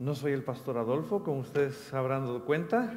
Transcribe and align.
No 0.00 0.16
soy 0.16 0.32
el 0.32 0.42
pastor 0.42 0.76
Adolfo, 0.76 1.22
como 1.22 1.38
ustedes 1.38 1.94
habrán 1.94 2.22
dado 2.26 2.44
cuenta. 2.44 2.92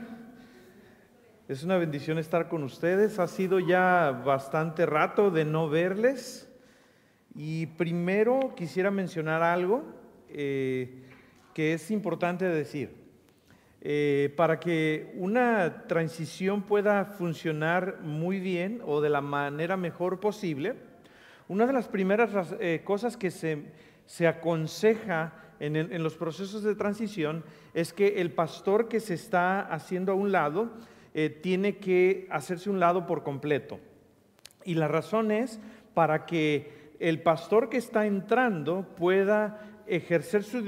Es 1.47 1.63
una 1.63 1.77
bendición 1.77 2.17
estar 2.17 2.49
con 2.49 2.63
ustedes. 2.63 3.19
Ha 3.19 3.27
sido 3.27 3.59
ya 3.59 4.23
bastante 4.25 4.87
rato 4.87 5.29
de 5.29 5.45
no 5.45 5.69
verles. 5.69 6.51
Y 7.35 7.67
primero 7.67 8.55
quisiera 8.55 8.89
mencionar 8.89 9.43
algo 9.43 9.83
eh, 10.29 11.03
que 11.53 11.73
es 11.73 11.91
importante 11.91 12.45
decir. 12.45 12.95
Eh, 13.81 14.33
para 14.35 14.59
que 14.59 15.13
una 15.17 15.83
transición 15.85 16.63
pueda 16.63 17.05
funcionar 17.05 17.99
muy 18.01 18.39
bien 18.39 18.81
o 18.83 19.01
de 19.01 19.11
la 19.11 19.21
manera 19.21 19.77
mejor 19.77 20.19
posible, 20.19 20.73
una 21.47 21.67
de 21.67 21.73
las 21.73 21.87
primeras 21.87 22.55
eh, 22.59 22.81
cosas 22.83 23.17
que 23.17 23.29
se, 23.29 23.65
se 24.07 24.25
aconseja 24.25 25.43
en, 25.59 26.03
los 26.03 26.15
procesos 26.15 26.63
de 26.63 26.75
transición 26.75 27.43
es 27.73 27.93
que 27.93 28.21
el 28.21 28.31
pastor 28.31 28.87
que 28.87 28.99
se 28.99 29.13
está 29.13 29.61
haciendo 29.61 30.11
a 30.11 30.15
un 30.15 30.31
lado 30.31 30.71
eh, 31.13 31.29
tiene 31.29 31.77
que 31.77 32.27
hacerse 32.29 32.69
un 32.69 32.79
lado 32.79 33.05
por 33.05 33.23
completo. 33.23 33.79
Y 34.63 34.75
la 34.75 34.87
razón 34.87 35.31
es 35.31 35.59
para 35.93 36.25
que 36.25 36.91
el 36.99 37.21
pastor 37.21 37.69
que 37.69 37.77
está 37.77 38.05
entrando 38.05 38.85
pueda 38.95 39.61
ejercer 39.87 40.43
su, 40.43 40.59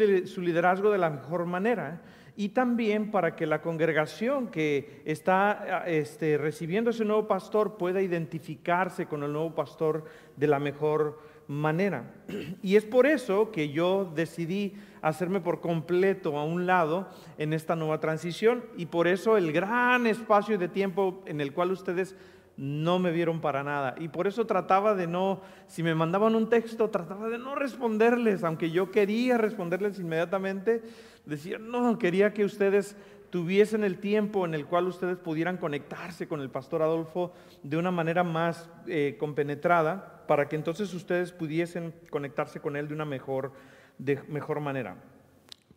liderazgo 0.41 0.91
de 0.91 0.97
la 0.97 1.09
mejor 1.09 1.45
manera 1.45 2.01
y 2.35 2.49
también 2.49 3.11
para 3.11 3.35
que 3.35 3.45
la 3.45 3.61
congregación 3.61 4.47
que 4.47 5.01
está 5.03 5.83
este, 5.87 6.37
recibiendo 6.37 6.91
ese 6.91 7.03
nuevo 7.03 7.27
pastor 7.27 7.77
pueda 7.77 8.01
identificarse 8.01 9.07
con 9.07 9.23
el 9.23 9.33
nuevo 9.33 9.53
pastor 9.53 10.05
de 10.37 10.47
la 10.47 10.59
mejor 10.59 11.19
manera. 11.49 12.13
Y 12.61 12.77
es 12.77 12.85
por 12.85 13.05
eso 13.05 13.51
que 13.51 13.69
yo 13.69 14.09
decidí 14.15 14.75
hacerme 15.01 15.41
por 15.41 15.59
completo 15.59 16.37
a 16.37 16.45
un 16.45 16.65
lado 16.65 17.09
en 17.37 17.53
esta 17.53 17.75
nueva 17.75 17.99
transición 17.99 18.63
y 18.77 18.85
por 18.85 19.07
eso 19.07 19.35
el 19.35 19.51
gran 19.51 20.07
espacio 20.07 20.57
de 20.57 20.67
tiempo 20.67 21.23
en 21.25 21.41
el 21.41 21.53
cual 21.53 21.71
ustedes 21.71 22.15
no 22.55 22.99
me 22.99 23.11
vieron 23.11 23.39
para 23.39 23.63
nada. 23.63 23.95
Y 23.97 24.09
por 24.09 24.27
eso 24.27 24.45
trataba 24.45 24.93
de 24.93 25.07
no, 25.07 25.41
si 25.67 25.81
me 25.81 25.95
mandaban 25.95 26.35
un 26.35 26.49
texto, 26.49 26.89
trataba 26.89 27.29
de 27.29 27.37
no 27.37 27.55
responderles, 27.55 28.43
aunque 28.43 28.69
yo 28.69 28.91
quería 28.91 29.37
responderles 29.37 29.97
inmediatamente, 29.97 30.83
decía, 31.25 31.57
no, 31.57 31.97
quería 31.97 32.33
que 32.33 32.43
ustedes 32.43 32.97
tuviesen 33.29 33.83
el 33.83 33.99
tiempo 33.99 34.45
en 34.45 34.53
el 34.53 34.65
cual 34.65 34.87
ustedes 34.87 35.17
pudieran 35.17 35.57
conectarse 35.57 36.27
con 36.27 36.41
el 36.41 36.49
pastor 36.49 36.81
Adolfo 36.81 37.33
de 37.63 37.77
una 37.77 37.91
manera 37.91 38.23
más 38.23 38.69
eh, 38.87 39.15
compenetrada, 39.19 40.25
para 40.27 40.47
que 40.47 40.55
entonces 40.55 40.93
ustedes 40.93 41.31
pudiesen 41.31 41.93
conectarse 42.09 42.59
con 42.59 42.75
él 42.75 42.87
de 42.87 42.93
una 42.93 43.05
mejor, 43.05 43.51
de 43.97 44.21
mejor 44.27 44.59
manera. 44.59 44.97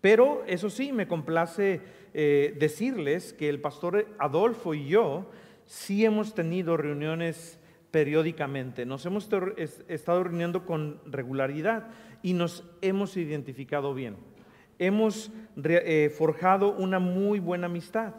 Pero 0.01 0.43
eso 0.47 0.69
sí, 0.69 0.93
me 0.93 1.07
complace 1.07 1.81
eh, 2.13 2.57
decirles 2.59 3.33
que 3.33 3.49
el 3.49 3.61
pastor 3.61 4.07
Adolfo 4.19 4.75
y 4.75 4.89
yo 4.89 5.31
sí 5.65 6.05
hemos 6.05 6.35
tenido 6.35 6.77
reuniones 6.77 7.59
periódicamente, 7.91 8.87
nos 8.87 9.05
hemos 9.05 9.29
estado 9.89 10.25
reuniendo 10.25 10.65
con 10.65 11.01
regularidad 11.05 11.89
y 12.23 12.33
nos 12.33 12.65
hemos 12.81 13.17
identificado 13.19 13.93
bien 13.93 14.17
hemos 14.87 15.31
eh, 15.57 16.13
forjado 16.17 16.73
una 16.73 16.99
muy 16.99 17.39
buena 17.39 17.67
amistad. 17.67 18.15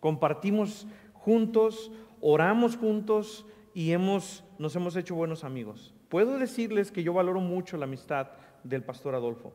Compartimos 0.00 0.86
juntos, 1.12 1.92
oramos 2.20 2.76
juntos 2.76 3.46
y 3.74 3.92
hemos, 3.92 4.44
nos 4.58 4.74
hemos 4.76 4.96
hecho 4.96 5.14
buenos 5.14 5.44
amigos. 5.44 5.94
Puedo 6.08 6.38
decirles 6.38 6.90
que 6.90 7.02
yo 7.02 7.12
valoro 7.12 7.40
mucho 7.40 7.76
la 7.76 7.84
amistad 7.84 8.28
del 8.64 8.82
pastor 8.82 9.14
Adolfo 9.14 9.52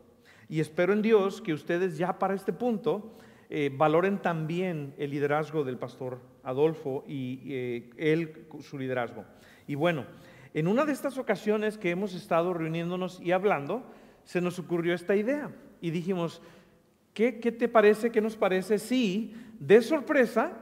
y 0.47 0.61
espero 0.61 0.93
en 0.93 1.01
Dios 1.01 1.41
que 1.41 1.53
ustedes 1.53 1.97
ya 1.97 2.17
para 2.17 2.33
este 2.33 2.53
punto 2.53 3.11
eh, 3.49 3.71
valoren 3.75 4.19
también 4.19 4.93
el 4.97 5.11
liderazgo 5.11 5.63
del 5.63 5.77
pastor 5.77 6.19
Adolfo 6.43 7.03
y 7.07 7.41
eh, 7.47 7.89
él 7.97 8.47
su 8.61 8.77
liderazgo. 8.77 9.25
Y 9.67 9.75
bueno, 9.75 10.05
en 10.53 10.67
una 10.67 10.85
de 10.85 10.93
estas 10.93 11.17
ocasiones 11.17 11.77
que 11.77 11.91
hemos 11.91 12.13
estado 12.13 12.53
reuniéndonos 12.53 13.19
y 13.21 13.31
hablando, 13.31 13.83
se 14.23 14.41
nos 14.41 14.57
ocurrió 14.57 14.93
esta 14.93 15.15
idea 15.15 15.51
y 15.81 15.91
dijimos, 15.91 16.41
¿qué, 17.13 17.31
te 17.31 17.67
parece, 17.67 18.11
qué 18.11 18.21
nos 18.21 18.35
parece 18.35 18.79
si 18.79 19.33
de 19.59 19.81
sorpresa 19.81 20.53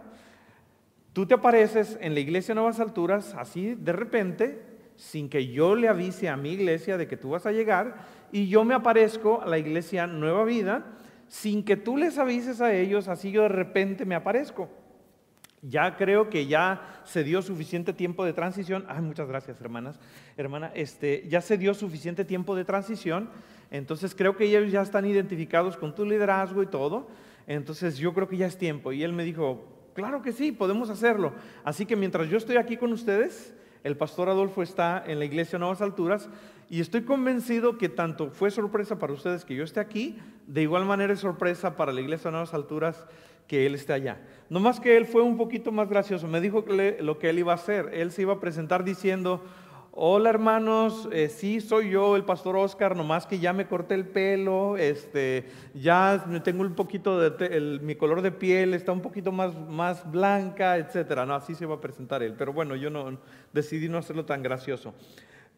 tú 1.14 1.26
te 1.26 1.34
apareces 1.34 1.98
en 2.02 2.14
la 2.14 2.20
iglesia 2.20 2.56
Nuevas 2.56 2.80
Alturas 2.80 3.36
así 3.38 3.76
de 3.76 3.92
repente, 3.92 4.62
sin 4.96 5.30
que 5.30 5.48
yo 5.48 5.76
le 5.76 5.88
avise 5.88 6.30
a 6.30 6.38
mi 6.38 6.52
iglesia 6.52 6.98
de 6.98 7.08
que 7.08 7.18
tú 7.18 7.30
vas 7.30 7.46
a 7.46 7.52
llegar, 7.52 8.06
y 8.32 8.48
yo 8.48 8.64
me 8.66 8.74
aparezco 8.74 9.42
a 9.42 9.48
la 9.48 9.58
iglesia 9.58 10.08
Nueva 10.08 10.44
Vida, 10.44 10.98
sin 11.28 11.64
que 11.64 11.78
tú 11.78 11.98
les 11.98 12.18
avises 12.18 12.62
a 12.62 12.74
ellos, 12.74 13.08
así 13.08 13.32
yo 13.32 13.44
de 13.44 13.50
repente 13.50 14.06
me 14.06 14.16
aparezco. 14.16 14.70
Ya 15.62 15.98
creo 15.98 16.30
que 16.30 16.46
ya 16.46 17.02
se 17.04 17.24
dio 17.24 17.42
suficiente 17.42 17.92
tiempo 17.92 18.24
de 18.24 18.34
transición. 18.34 18.86
Ay, 18.88 19.02
muchas 19.02 19.28
gracias, 19.28 19.60
hermanas. 19.60 20.00
Hermana, 20.38 20.72
este, 20.76 21.28
ya 21.28 21.42
se 21.42 21.58
dio 21.58 21.74
suficiente 21.74 22.24
tiempo 22.24 22.56
de 22.56 22.64
transición 22.64 23.30
entonces 23.72 24.16
creo 24.16 24.36
que 24.36 24.46
ellos 24.46 24.72
ya 24.72 24.82
están 24.82 25.06
identificados 25.06 25.78
con 25.78 25.94
tu 25.94 26.06
liderazgo 26.06 26.64
y 26.64 26.68
todo. 26.68 27.08
Entonces 27.48 27.98
yo 27.98 28.14
creo 28.14 28.28
que 28.28 28.38
ya 28.38 28.46
es 28.46 28.58
tiempo. 28.58 28.92
Y 28.92 29.04
él 29.04 29.14
me 29.14 29.24
dijo, 29.24 29.66
claro 29.94 30.22
que 30.22 30.32
sí, 30.32 30.52
podemos 30.52 30.90
hacerlo. 30.90 31.34
Así 31.64 31.86
que 31.86 31.96
mientras 31.96 32.30
yo 32.30 32.38
estoy 32.38 32.58
aquí 32.58 32.78
con 32.78 32.92
ustedes, 32.92 33.54
el 33.84 33.96
pastor 33.96 34.30
Adolfo 34.30 34.62
está 34.64 35.04
en 35.06 35.20
la 35.20 35.26
iglesia 35.26 35.60
Nuevas 35.60 35.82
Alturas 35.82 36.30
y 36.70 36.82
estoy 36.82 37.04
convencido 37.04 37.78
que 37.78 37.88
tanto 37.88 38.32
fue 38.32 38.52
sorpresa 38.52 39.00
para 39.00 39.14
ustedes 39.14 39.46
que 39.46 39.56
yo 39.56 39.64
esté 39.64 39.80
aquí, 39.80 40.18
de 40.46 40.64
igual 40.64 40.86
manera 40.86 41.14
es 41.14 41.20
sorpresa 41.20 41.76
para 41.78 41.94
la 41.94 42.02
iglesia 42.02 42.32
Nuevas 42.32 42.54
Alturas 42.54 43.06
que 43.48 43.66
él 43.66 43.76
esté 43.76 43.94
allá. 43.94 44.20
No 44.50 44.60
más 44.60 44.80
que 44.80 44.98
él 44.98 45.06
fue 45.06 45.22
un 45.22 45.38
poquito 45.38 45.72
más 45.72 45.88
gracioso, 45.88 46.28
me 46.28 46.42
dijo 46.42 46.66
lo 47.00 47.18
que 47.18 47.30
él 47.30 47.40
iba 47.40 47.54
a 47.54 47.56
hacer. 47.56 47.92
Él 47.94 48.12
se 48.12 48.24
iba 48.24 48.34
a 48.34 48.40
presentar 48.40 48.84
diciendo, 48.84 49.42
Hola 50.00 50.30
hermanos, 50.30 51.10
eh, 51.12 51.28
sí 51.28 51.60
soy 51.60 51.90
yo, 51.90 52.16
el 52.16 52.24
pastor 52.24 52.56
Oscar, 52.56 52.96
nomás 52.96 53.26
que 53.26 53.40
ya 53.40 53.52
me 53.52 53.66
corté 53.66 53.96
el 53.96 54.06
pelo, 54.06 54.78
este, 54.78 55.48
ya 55.74 56.24
tengo 56.44 56.62
un 56.62 56.76
poquito 56.76 57.20
de, 57.20 57.80
mi 57.82 57.96
color 57.96 58.22
de 58.22 58.32
piel 58.32 58.76
está 58.76 58.92
un 58.92 59.02
poquito 59.02 59.32
más, 59.32 59.58
más 59.68 60.12
blanca, 60.12 60.78
etcétera. 60.78 61.26
No, 61.26 61.34
así 61.34 61.56
se 61.56 61.66
va 61.66 61.74
a 61.74 61.82
presentar 61.82 62.22
él. 62.22 62.36
Pero 62.38 62.54
bueno, 62.54 62.76
yo 62.76 62.92
no 62.92 63.18
decidí 63.54 63.90
no 63.90 63.98
hacerlo 63.98 64.24
tan 64.24 64.44
gracioso. 64.44 64.94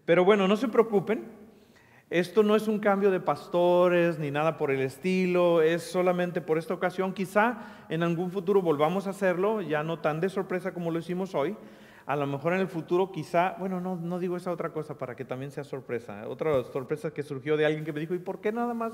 Pero 0.05 0.23
bueno, 0.23 0.47
no 0.47 0.55
se 0.55 0.69
preocupen. 0.69 1.25
Esto 2.09 2.41
no 2.41 2.55
es 2.55 2.69
un 2.69 2.79
cambio 2.79 3.11
de 3.11 3.19
pastores 3.19 4.19
ni 4.19 4.31
nada 4.31 4.55
por 4.55 4.71
el 4.71 4.79
estilo, 4.79 5.61
es 5.61 5.83
solamente 5.83 6.39
por 6.39 6.57
esta 6.57 6.73
ocasión. 6.73 7.11
Quizá 7.11 7.57
en 7.89 8.03
algún 8.03 8.31
futuro 8.31 8.61
volvamos 8.61 9.05
a 9.05 9.09
hacerlo, 9.09 9.61
ya 9.61 9.83
no 9.83 9.99
tan 9.99 10.21
de 10.21 10.29
sorpresa 10.29 10.73
como 10.73 10.91
lo 10.91 10.99
hicimos 10.99 11.35
hoy 11.35 11.57
a 12.09 12.15
lo 12.15 12.25
mejor 12.25 12.53
en 12.53 12.59
el 12.59 12.67
futuro 12.67 13.11
quizá, 13.11 13.55
bueno, 13.59 13.79
no, 13.79 13.95
no 13.95 14.17
digo 14.17 14.35
esa 14.35 14.51
otra 14.51 14.73
cosa 14.73 14.97
para 14.97 15.15
que 15.15 15.25
también 15.25 15.51
sea 15.51 15.63
sorpresa. 15.63 16.27
Otra 16.27 16.63
sorpresa 16.63 17.11
que 17.11 17.21
surgió 17.21 17.55
de 17.55 17.67
alguien 17.67 17.85
que 17.85 17.93
me 17.93 17.99
dijo, 17.99 18.15
¿y 18.15 18.17
por 18.17 18.41
qué 18.41 18.51
nada 18.51 18.73
más 18.73 18.93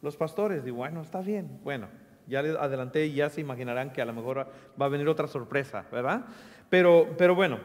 los 0.00 0.16
pastores? 0.16 0.64
Digo, 0.64 0.76
bueno, 0.76 1.02
está 1.02 1.22
bien. 1.22 1.58
Bueno, 1.64 1.88
ya 2.28 2.42
le 2.42 2.50
adelanté 2.50 3.06
y 3.06 3.14
ya 3.14 3.30
se 3.30 3.40
imaginarán 3.40 3.92
que 3.92 4.00
a 4.00 4.04
lo 4.04 4.12
mejor 4.12 4.46
va 4.80 4.86
a 4.86 4.88
venir 4.88 5.08
otra 5.08 5.26
sorpresa, 5.26 5.86
¿verdad? 5.90 6.24
Pero, 6.70 7.16
pero 7.18 7.34
bueno, 7.34 7.58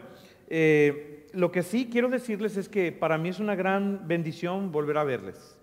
eh, 0.47 1.28
lo 1.31 1.52
que 1.52 1.62
sí 1.62 1.88
quiero 1.92 2.09
decirles 2.09 2.58
es 2.58 2.68
que 2.68 2.92
para 2.92 3.19
mí 3.19 3.30
es 3.30 3.40
una 3.40 3.53
gran 3.53 4.08
bendición 4.08 4.72
volver 4.72 4.98
a 4.98 5.03
verles. 5.03 5.59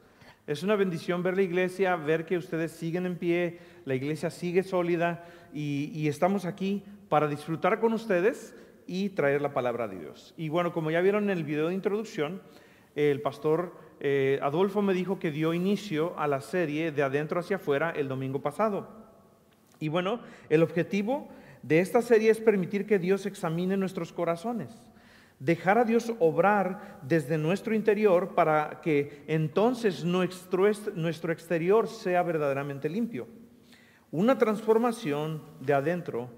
Es 0.46 0.62
una 0.62 0.76
bendición 0.76 1.24
ver 1.24 1.34
la 1.34 1.42
iglesia, 1.42 1.96
ver 1.96 2.24
que 2.24 2.38
ustedes 2.38 2.70
siguen 2.70 3.04
en 3.04 3.16
pie, 3.16 3.58
la 3.84 3.96
iglesia 3.96 4.30
sigue 4.30 4.62
sólida 4.62 5.24
y 5.52 6.06
estamos 6.06 6.44
aquí 6.44 6.84
para 7.08 7.26
disfrutar 7.26 7.80
con 7.80 7.92
ustedes 7.92 8.54
y 8.88 9.10
traer 9.10 9.42
la 9.42 9.52
palabra 9.52 9.86
de 9.86 10.00
Dios. 10.00 10.34
Y 10.36 10.48
bueno, 10.48 10.72
como 10.72 10.90
ya 10.90 11.00
vieron 11.02 11.24
en 11.24 11.38
el 11.38 11.44
video 11.44 11.68
de 11.68 11.74
introducción, 11.74 12.42
el 12.96 13.20
pastor 13.20 13.74
eh, 14.00 14.40
Adolfo 14.42 14.82
me 14.82 14.94
dijo 14.94 15.18
que 15.18 15.30
dio 15.30 15.54
inicio 15.54 16.18
a 16.18 16.26
la 16.26 16.40
serie 16.40 16.90
de 16.90 17.02
adentro 17.02 17.38
hacia 17.38 17.56
afuera 17.56 17.90
el 17.90 18.08
domingo 18.08 18.40
pasado. 18.40 18.88
Y 19.78 19.88
bueno, 19.88 20.20
el 20.48 20.62
objetivo 20.62 21.28
de 21.62 21.80
esta 21.80 22.02
serie 22.02 22.30
es 22.30 22.40
permitir 22.40 22.86
que 22.86 22.98
Dios 22.98 23.26
examine 23.26 23.76
nuestros 23.76 24.12
corazones, 24.12 24.70
dejar 25.38 25.78
a 25.78 25.84
Dios 25.84 26.12
obrar 26.18 26.98
desde 27.02 27.36
nuestro 27.36 27.74
interior 27.74 28.34
para 28.34 28.80
que 28.80 29.22
entonces 29.26 30.02
nuestro, 30.02 30.64
nuestro 30.94 31.32
exterior 31.32 31.88
sea 31.88 32.22
verdaderamente 32.22 32.88
limpio. 32.88 33.28
Una 34.10 34.38
transformación 34.38 35.42
de 35.60 35.74
adentro 35.74 36.30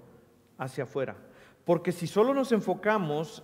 hacia 0.57 0.83
afuera. 0.83 1.15
Porque 1.65 1.91
si 1.91 2.07
solo 2.07 2.33
nos 2.33 2.51
enfocamos 2.51 3.43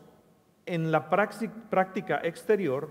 en 0.66 0.92
la 0.92 1.10
práctica 1.10 2.20
exterior, 2.24 2.90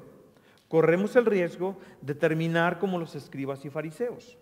corremos 0.68 1.14
el 1.16 1.26
riesgo 1.26 1.78
de 2.00 2.14
terminar 2.14 2.78
como 2.78 2.98
los 2.98 3.14
escribas 3.14 3.64
y 3.64 3.70
fariseos. 3.70 4.38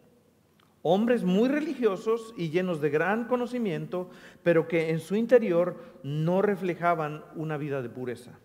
Hombres 0.83 1.25
muy 1.25 1.49
religiosos 1.49 2.35
y 2.37 2.51
llenos 2.51 2.81
de 2.81 2.91
gran 2.91 3.25
conocimiento, 3.25 4.11
pero 4.43 4.69
que 4.69 4.91
en 4.91 5.01
su 5.01 5.17
interior 5.17 5.83
no 6.03 6.43
reflejaban 6.43 7.25
una 7.35 7.57
vida 7.57 7.81
de 7.81 7.89
pureza. 7.89 8.39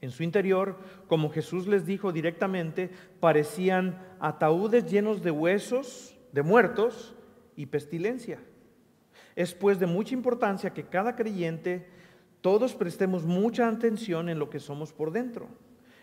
En 0.00 0.10
su 0.10 0.22
interior, 0.22 0.78
como 1.06 1.30
Jesús 1.30 1.66
les 1.66 1.84
dijo 1.84 2.12
directamente, 2.12 2.90
parecían 3.20 4.00
ataúdes 4.20 4.90
llenos 4.90 5.22
de 5.22 5.30
huesos, 5.30 6.16
de 6.32 6.42
muertos 6.42 7.14
y 7.56 7.66
pestilencia. 7.66 8.40
Es 9.36 9.54
pues 9.54 9.78
de 9.78 9.86
mucha 9.86 10.14
importancia 10.14 10.72
que 10.72 10.84
cada 10.84 11.16
creyente, 11.16 11.86
todos 12.40 12.74
prestemos 12.74 13.24
mucha 13.24 13.68
atención 13.68 14.28
en 14.28 14.38
lo 14.38 14.50
que 14.50 14.60
somos 14.60 14.92
por 14.92 15.12
dentro 15.12 15.48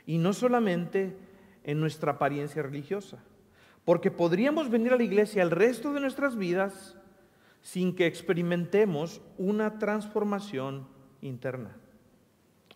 y 0.06 0.18
no 0.18 0.34
solamente 0.34 1.16
en 1.64 1.80
nuestra 1.80 2.14
apariencia 2.14 2.64
religiosa. 2.64 3.20
Porque 3.86 4.12
podríamos 4.12 4.70
venir 4.70 4.94
a 4.94 4.98
la 4.98 5.04
iglesia 5.04 5.42
el 5.42 5.52
resto 5.52 5.94
de 5.94 6.00
nuestras 6.00 6.36
vidas 6.36 6.96
sin 7.62 7.96
que 7.96 8.06
experimentemos 8.06 9.22
una 9.38 9.78
transformación 9.80 10.88
interna. 11.22 11.76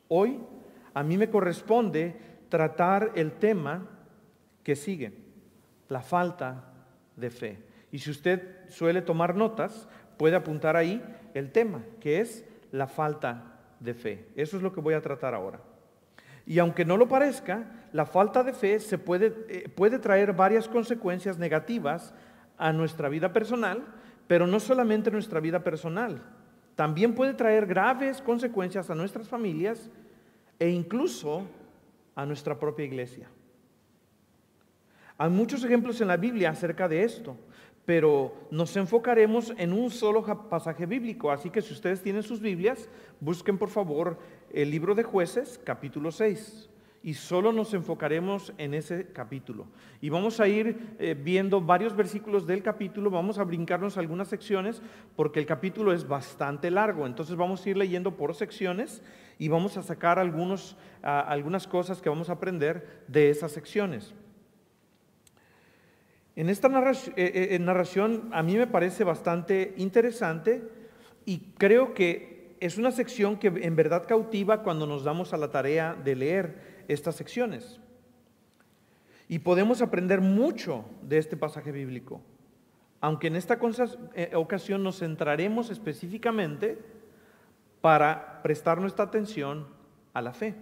Hoy 0.07 0.39
a 0.93 1.03
mí 1.03 1.17
me 1.17 1.29
corresponde 1.29 2.15
tratar 2.49 3.11
el 3.15 3.33
tema 3.33 3.87
que 4.63 4.75
sigue, 4.75 5.13
la 5.89 6.01
falta 6.01 6.71
de 7.15 7.29
fe. 7.29 7.59
Y 7.91 7.99
si 7.99 8.11
usted 8.11 8.69
suele 8.69 9.01
tomar 9.01 9.35
notas, 9.35 9.87
puede 10.17 10.35
apuntar 10.35 10.75
ahí 10.75 11.03
el 11.33 11.51
tema, 11.51 11.83
que 11.99 12.19
es 12.19 12.45
la 12.71 12.87
falta 12.87 13.59
de 13.79 13.93
fe. 13.93 14.25
Eso 14.35 14.57
es 14.57 14.63
lo 14.63 14.73
que 14.73 14.81
voy 14.81 14.93
a 14.93 15.01
tratar 15.01 15.33
ahora. 15.33 15.59
Y 16.45 16.59
aunque 16.59 16.85
no 16.85 16.97
lo 16.97 17.07
parezca, 17.07 17.65
la 17.91 18.05
falta 18.05 18.43
de 18.43 18.53
fe 18.53 18.79
se 18.79 18.97
puede, 18.97 19.33
eh, 19.47 19.69
puede 19.69 19.99
traer 19.99 20.33
varias 20.33 20.67
consecuencias 20.67 21.37
negativas 21.37 22.13
a 22.57 22.73
nuestra 22.73 23.09
vida 23.09 23.31
personal, 23.31 23.83
pero 24.27 24.47
no 24.47 24.59
solamente 24.59 25.09
a 25.09 25.13
nuestra 25.13 25.39
vida 25.39 25.63
personal. 25.63 26.21
También 26.75 27.13
puede 27.13 27.33
traer 27.33 27.65
graves 27.65 28.21
consecuencias 28.21 28.89
a 28.89 28.95
nuestras 28.95 29.29
familias 29.29 29.89
e 30.59 30.69
incluso 30.69 31.45
a 32.15 32.25
nuestra 32.25 32.59
propia 32.59 32.85
iglesia. 32.85 33.27
Hay 35.17 35.29
muchos 35.29 35.63
ejemplos 35.63 36.01
en 36.01 36.07
la 36.07 36.17
Biblia 36.17 36.49
acerca 36.49 36.87
de 36.87 37.03
esto, 37.03 37.37
pero 37.85 38.33
nos 38.49 38.75
enfocaremos 38.77 39.53
en 39.57 39.73
un 39.73 39.91
solo 39.91 40.23
pasaje 40.49 40.85
bíblico. 40.85 41.31
Así 41.31 41.49
que 41.49 41.61
si 41.61 41.73
ustedes 41.73 42.01
tienen 42.01 42.23
sus 42.23 42.39
Biblias, 42.39 42.89
busquen 43.19 43.57
por 43.57 43.69
favor 43.69 44.17
el 44.51 44.71
libro 44.71 44.95
de 44.95 45.03
jueces, 45.03 45.59
capítulo 45.63 46.11
6. 46.11 46.69
Y 47.05 47.15
solo 47.15 47.51
nos 47.51 47.73
enfocaremos 47.73 48.53
en 48.57 48.73
ese 48.73 49.07
capítulo. 49.11 49.67
Y 49.99 50.07
vamos 50.07 50.39
a 50.39 50.47
ir 50.47 50.95
eh, 50.99 51.13
viendo 51.21 51.59
varios 51.59 51.93
versículos 51.93 52.47
del 52.47 52.63
capítulo, 52.63 53.09
vamos 53.09 53.39
a 53.39 53.43
brincarnos 53.43 53.97
algunas 53.97 54.29
secciones, 54.29 54.81
porque 55.17 55.41
el 55.41 55.45
capítulo 55.45 55.91
es 55.91 56.07
bastante 56.07 56.71
largo. 56.71 57.05
Entonces 57.05 57.35
vamos 57.35 57.65
a 57.65 57.69
ir 57.69 57.75
leyendo 57.75 58.15
por 58.15 58.33
secciones 58.35 59.01
y 59.37 59.49
vamos 59.49 59.75
a 59.75 59.81
sacar 59.81 60.17
algunos, 60.17 60.77
algunas 61.01 61.67
cosas 61.67 62.01
que 62.01 62.07
vamos 62.07 62.29
a 62.29 62.33
aprender 62.33 63.03
de 63.09 63.29
esas 63.29 63.51
secciones. 63.51 64.13
En 66.35 66.49
esta 66.49 66.67
narración, 66.67 67.13
eh, 67.15 67.49
eh, 67.51 67.59
narración 67.59 68.29
a 68.31 68.41
mí 68.41 68.57
me 68.57 68.67
parece 68.67 69.03
bastante 69.03 69.73
interesante 69.77 70.63
y 71.25 71.53
creo 71.57 71.93
que 71.93 72.55
es 72.59 72.77
una 72.77 72.91
sección 72.91 73.37
que 73.37 73.47
en 73.47 73.75
verdad 73.75 74.07
cautiva 74.07 74.63
cuando 74.63 74.87
nos 74.87 75.03
damos 75.03 75.33
a 75.33 75.37
la 75.37 75.51
tarea 75.51 75.95
de 75.95 76.15
leer 76.15 76.85
estas 76.87 77.15
secciones. 77.15 77.79
Y 79.27 79.39
podemos 79.39 79.81
aprender 79.81 80.21
mucho 80.21 80.85
de 81.01 81.17
este 81.17 81.37
pasaje 81.37 81.71
bíblico, 81.71 82.21
aunque 82.99 83.27
en 83.27 83.35
esta 83.35 83.59
eh, 84.15 84.31
ocasión 84.33 84.83
nos 84.83 84.99
centraremos 84.99 85.69
específicamente 85.69 86.79
para 87.81 88.41
prestar 88.41 88.81
nuestra 88.81 89.05
atención 89.05 89.67
a 90.13 90.21
la 90.21 90.33
fe. 90.33 90.55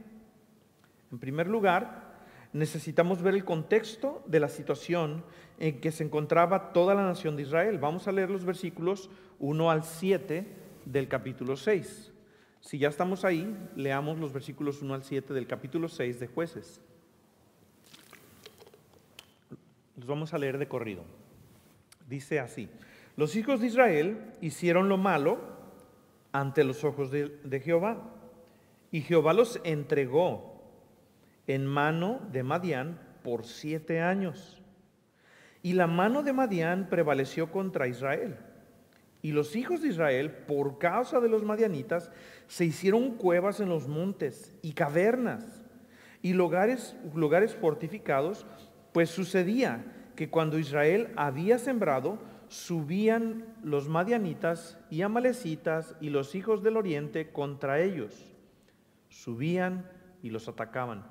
En 1.12 1.20
primer 1.20 1.48
lugar, 1.48 2.11
necesitamos 2.54 3.22
ver 3.22 3.36
el 3.36 3.46
contexto 3.46 4.24
de 4.28 4.40
la 4.40 4.50
situación 4.50 5.24
en 5.60 5.80
que 5.80 5.92
se 5.92 6.04
encontraba 6.04 6.74
toda 6.74 6.96
la 6.96 7.04
nación 7.04 7.36
de 7.36 7.44
Israel. 7.44 7.78
Vamos 7.80 8.08
a 8.08 8.12
leer 8.12 8.30
los 8.30 8.46
versículos 8.46 9.10
1 9.40 9.72
al 9.72 9.84
7 9.84 10.48
del 10.86 11.08
capítulo 11.08 11.56
6. 11.56 12.12
Si 12.62 12.78
ya 12.78 12.90
estamos 12.90 13.26
ahí, 13.26 13.56
leamos 13.76 14.20
los 14.20 14.34
versículos 14.34 14.82
1 14.82 14.94
al 14.94 15.04
7 15.04 15.34
del 15.34 15.48
capítulo 15.48 15.88
6 15.88 16.20
de 16.20 16.28
jueces. 16.28 16.82
Los 19.98 20.06
vamos 20.06 20.34
a 20.34 20.38
leer 20.38 20.58
de 20.58 20.68
corrido. 20.68 21.04
Dice 22.08 22.40
así, 22.40 22.70
los 23.16 23.36
hijos 23.36 23.62
de 23.62 23.68
Israel 23.68 24.34
hicieron 24.42 24.90
lo 24.90 24.98
malo 24.98 25.40
ante 26.32 26.64
los 26.64 26.84
ojos 26.84 27.12
de, 27.12 27.62
Jehová. 27.64 28.02
Y 28.92 29.02
Jehová 29.02 29.34
los 29.34 29.60
entregó 29.64 30.51
en 31.48 31.66
mano 31.66 32.22
de 32.32 32.44
Madián 32.44 33.00
por 33.24 33.46
siete 33.46 34.02
años. 34.02 34.62
Y 35.64 35.74
la 35.74 35.88
mano 35.88 36.24
de 36.24 36.34
Madián 36.34 36.88
prevaleció 36.90 37.52
contra 37.52 37.88
Israel. 37.88 38.38
Y 39.22 39.32
los 39.34 39.56
hijos 39.56 39.82
de 39.82 39.90
Israel, 39.90 40.32
por 40.32 40.80
causa 40.80 41.20
de 41.20 41.30
los 41.30 41.44
madianitas, 41.44 42.12
se 42.48 42.66
hicieron 42.66 43.18
cuevas 43.18 43.60
en 43.60 43.70
los 43.70 43.88
montes 43.88 44.56
y 44.64 44.74
cavernas 44.74 45.62
y 46.24 46.34
lugares, 46.34 46.96
lugares 47.14 47.56
fortificados, 47.56 48.46
pues 48.92 49.10
sucedía 49.10 49.86
que 50.16 50.30
cuando 50.30 50.58
Israel 50.58 51.10
había 51.16 51.60
sembrado, 51.60 52.20
subían 52.48 53.46
los 53.64 53.88
madianitas 53.88 54.78
y 54.90 55.04
amalecitas 55.04 55.96
y 56.02 56.10
los 56.10 56.36
hijos 56.36 56.64
del 56.64 56.78
oriente 56.78 57.32
contra 57.32 57.80
ellos. 57.80 58.34
Subían 59.10 59.90
y 60.22 60.32
los 60.32 60.48
atacaban. 60.48 61.11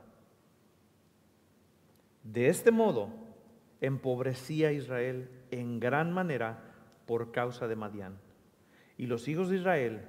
De 2.23 2.49
este 2.49 2.71
modo, 2.71 3.09
empobrecía 3.81 4.71
Israel 4.71 5.29
en 5.49 5.79
gran 5.79 6.11
manera 6.13 6.59
por 7.05 7.31
causa 7.31 7.67
de 7.67 7.75
Madián. 7.75 8.17
Y 8.97 9.07
los 9.07 9.27
hijos 9.27 9.49
de 9.49 9.57
Israel 9.57 10.07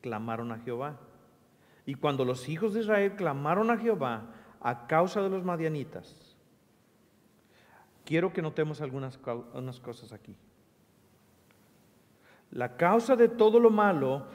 clamaron 0.00 0.52
a 0.52 0.58
Jehová. 0.58 0.98
Y 1.86 1.94
cuando 1.94 2.24
los 2.24 2.48
hijos 2.48 2.72
de 2.72 2.80
Israel 2.80 3.14
clamaron 3.16 3.70
a 3.70 3.76
Jehová 3.76 4.32
a 4.60 4.86
causa 4.86 5.20
de 5.20 5.28
los 5.28 5.44
madianitas, 5.44 6.34
quiero 8.04 8.32
que 8.32 8.40
notemos 8.40 8.80
algunas 8.80 9.20
unas 9.52 9.80
cosas 9.80 10.12
aquí. 10.12 10.34
La 12.50 12.76
causa 12.76 13.16
de 13.16 13.28
todo 13.28 13.60
lo 13.60 13.70
malo 13.70 14.26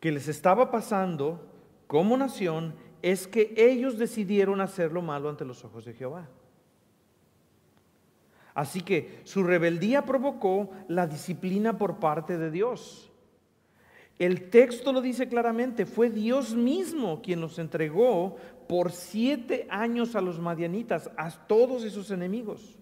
que 0.00 0.10
les 0.10 0.28
estaba 0.28 0.70
pasando 0.70 1.46
como 1.86 2.16
nación 2.16 2.74
es 3.02 3.26
que 3.26 3.54
ellos 3.56 3.98
decidieron 3.98 4.60
hacer 4.60 4.92
lo 4.92 5.02
malo 5.02 5.28
ante 5.28 5.44
los 5.44 5.64
ojos 5.64 5.84
de 5.84 5.94
Jehová. 5.94 6.28
Así 8.54 8.82
que 8.82 9.20
su 9.24 9.42
rebeldía 9.42 10.04
provocó 10.04 10.70
la 10.88 11.06
disciplina 11.06 11.78
por 11.78 11.98
parte 11.98 12.36
de 12.36 12.50
Dios. 12.50 13.10
El 14.18 14.50
texto 14.50 14.92
lo 14.92 15.00
dice 15.00 15.28
claramente, 15.28 15.86
fue 15.86 16.10
Dios 16.10 16.54
mismo 16.54 17.22
quien 17.22 17.40
los 17.40 17.58
entregó 17.58 18.36
por 18.68 18.92
siete 18.92 19.66
años 19.70 20.14
a 20.14 20.20
los 20.20 20.38
madianitas, 20.38 21.10
a 21.16 21.30
todos 21.30 21.84
esos 21.84 22.10
enemigos. 22.10 22.78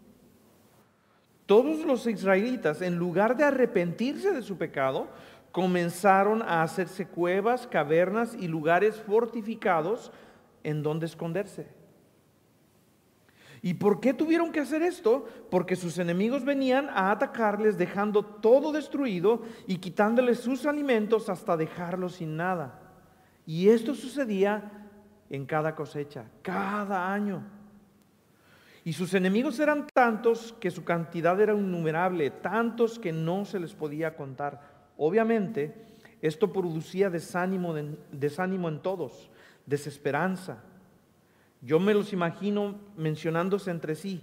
Todos 1.46 1.84
los 1.86 2.06
israelitas, 2.06 2.82
en 2.82 2.96
lugar 2.96 3.36
de 3.36 3.44
arrepentirse 3.44 4.32
de 4.32 4.42
su 4.42 4.58
pecado, 4.58 5.08
comenzaron 5.52 6.42
a 6.42 6.62
hacerse 6.62 7.06
cuevas, 7.06 7.66
cavernas 7.66 8.34
y 8.34 8.48
lugares 8.48 8.96
fortificados 8.96 10.12
en 10.62 10.82
donde 10.82 11.06
esconderse. 11.06 11.78
¿Y 13.60 13.74
por 13.74 14.00
qué 14.00 14.14
tuvieron 14.14 14.52
que 14.52 14.60
hacer 14.60 14.82
esto? 14.82 15.26
Porque 15.50 15.74
sus 15.74 15.98
enemigos 15.98 16.44
venían 16.44 16.88
a 16.90 17.10
atacarles 17.10 17.76
dejando 17.76 18.24
todo 18.24 18.72
destruido 18.72 19.42
y 19.66 19.78
quitándoles 19.78 20.38
sus 20.38 20.64
alimentos 20.64 21.28
hasta 21.28 21.56
dejarlos 21.56 22.16
sin 22.16 22.36
nada. 22.36 22.80
Y 23.46 23.68
esto 23.68 23.94
sucedía 23.94 24.70
en 25.30 25.44
cada 25.44 25.74
cosecha, 25.74 26.26
cada 26.42 27.12
año. 27.12 27.42
Y 28.84 28.92
sus 28.92 29.12
enemigos 29.14 29.58
eran 29.58 29.86
tantos 29.92 30.54
que 30.60 30.70
su 30.70 30.84
cantidad 30.84 31.38
era 31.40 31.52
innumerable, 31.52 32.30
tantos 32.30 32.98
que 32.98 33.12
no 33.12 33.44
se 33.44 33.58
les 33.58 33.74
podía 33.74 34.16
contar. 34.16 34.77
Obviamente, 34.98 35.72
esto 36.20 36.52
producía 36.52 37.08
desánimo, 37.08 37.72
desánimo 38.10 38.68
en 38.68 38.82
todos, 38.82 39.30
desesperanza. 39.64 40.58
Yo 41.62 41.78
me 41.78 41.94
los 41.94 42.12
imagino 42.12 42.74
mencionándose 42.96 43.70
entre 43.70 43.94
sí. 43.94 44.22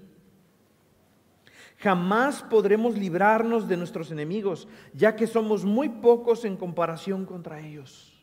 Jamás 1.78 2.44
podremos 2.44 2.98
librarnos 2.98 3.68
de 3.68 3.78
nuestros 3.78 4.12
enemigos, 4.12 4.68
ya 4.94 5.16
que 5.16 5.28
somos 5.28 5.64
muy 5.64 5.90
pocos 5.90 6.44
en 6.46 6.58
comparación 6.58 7.26
contra 7.26 7.60
ellos. 7.62 8.14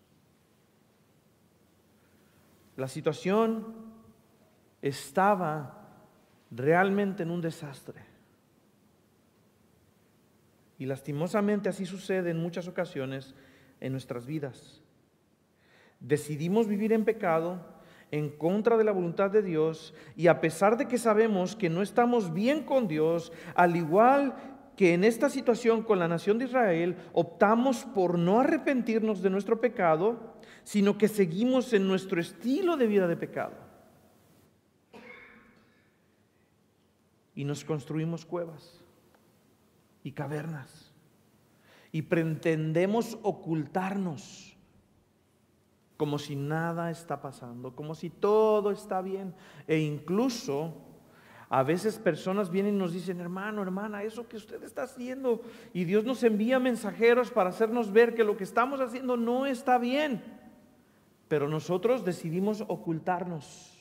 La 2.77 2.89
situación 2.89 3.75
estaba 4.81 5.89
realmente 6.51 7.23
en 7.23 7.31
un 7.31 7.41
desastre. 7.41 8.12
Y 10.83 10.87
lastimosamente 10.87 11.69
así 11.69 11.87
sucede 11.87 12.31
en 12.31 12.41
muchas 12.41 12.67
ocasiones 12.67 13.37
en 13.79 13.93
nuestras 13.93 14.27
vidas. 14.27 14.83
Decidimos 16.01 16.67
vivir 16.67 16.93
en 16.93 17.05
pecado, 17.05 17.65
en 18.11 18.31
contra 18.31 18.77
de 18.77 18.83
la 18.83 18.91
voluntad 18.91 19.31
de 19.31 19.43
Dios, 19.43 19.95
y 20.17 20.27
a 20.27 20.41
pesar 20.41 20.77
de 20.77 20.89
que 20.89 20.99
sabemos 20.99 21.55
que 21.55 21.71
no 21.71 21.83
estamos 21.83 22.35
bien 22.35 22.65
con 22.65 22.89
Dios, 22.89 23.33
al 23.55 23.77
igual 23.77 24.35
que 24.77 24.95
en 24.95 25.05
esta 25.05 25.29
situación 25.31 25.85
con 25.85 26.01
la 26.01 26.09
nación 26.09 26.39
de 26.39 26.47
Israel, 26.47 26.97
optamos 27.13 27.85
por 27.85 28.19
no 28.19 28.41
arrepentirnos 28.41 29.23
de 29.23 29.31
nuestro 29.31 29.61
pecado, 29.61 30.35
sino 30.65 30.99
que 30.99 31.07
seguimos 31.07 31.73
en 31.75 31.87
nuestro 31.87 32.21
estilo 32.21 32.77
de 32.77 32.89
vida 32.89 33.07
de 33.07 33.17
pecado. 33.17 33.55
Y 37.37 37.45
nos 37.45 37.65
construimos 37.65 38.27
cuevas 38.27 38.82
y 40.03 40.13
cavernas 40.13 40.93
y 41.93 42.03
pretendemos 42.03 43.19
ocultarnos 43.23 44.57
como 45.99 46.19
si 46.19 46.35
nada 46.35 46.91
está 46.91 47.21
pasando, 47.21 47.77
como 47.77 47.95
si 47.95 48.11
todo 48.11 48.73
está 48.73 49.03
bien. 49.03 49.35
E 49.69 49.79
incluso 49.79 50.75
a 51.49 51.63
veces 51.63 51.99
personas 51.99 52.51
vienen 52.51 52.75
y 52.75 52.79
nos 52.79 52.95
dicen, 52.95 53.21
hermano, 53.21 53.63
hermana, 53.63 54.03
eso 54.03 54.27
que 54.27 54.39
usted 54.39 54.63
está 54.65 54.85
haciendo, 54.85 55.43
y 55.75 55.85
Dios 55.85 56.03
nos 56.03 56.23
envía 56.25 56.59
mensajeros 56.59 57.31
para 57.31 57.51
hacernos 57.51 57.93
ver 57.93 58.15
que 58.15 58.25
lo 58.25 58.37
que 58.39 58.45
estamos 58.45 58.81
haciendo 58.81 59.17
no 59.17 59.47
está 59.47 59.79
bien. 59.79 60.25
Pero 61.29 61.49
nosotros 61.49 62.05
decidimos 62.05 62.65
ocultarnos 62.67 63.79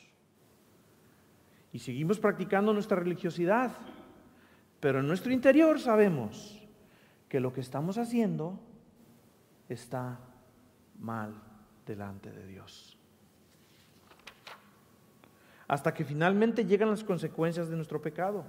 y 1.72 1.80
seguimos 1.80 2.20
practicando 2.20 2.74
nuestra 2.74 2.98
religiosidad. 2.98 3.72
Pero 4.82 5.00
en 5.00 5.08
nuestro 5.08 5.32
interior 5.32 5.80
sabemos 5.80 6.60
que 7.30 7.40
lo 7.40 7.54
que 7.54 7.62
estamos 7.62 7.98
haciendo 7.98 8.60
está 9.70 10.20
mal 11.00 11.34
delante 11.86 12.32
de 12.32 12.48
Dios. 12.48 12.98
Hasta 15.68 15.94
que 15.94 16.04
finalmente 16.04 16.66
llegan 16.66 16.90
las 16.90 17.04
consecuencias 17.04 17.70
de 17.70 17.76
nuestro 17.78 18.02
pecado. 18.02 18.44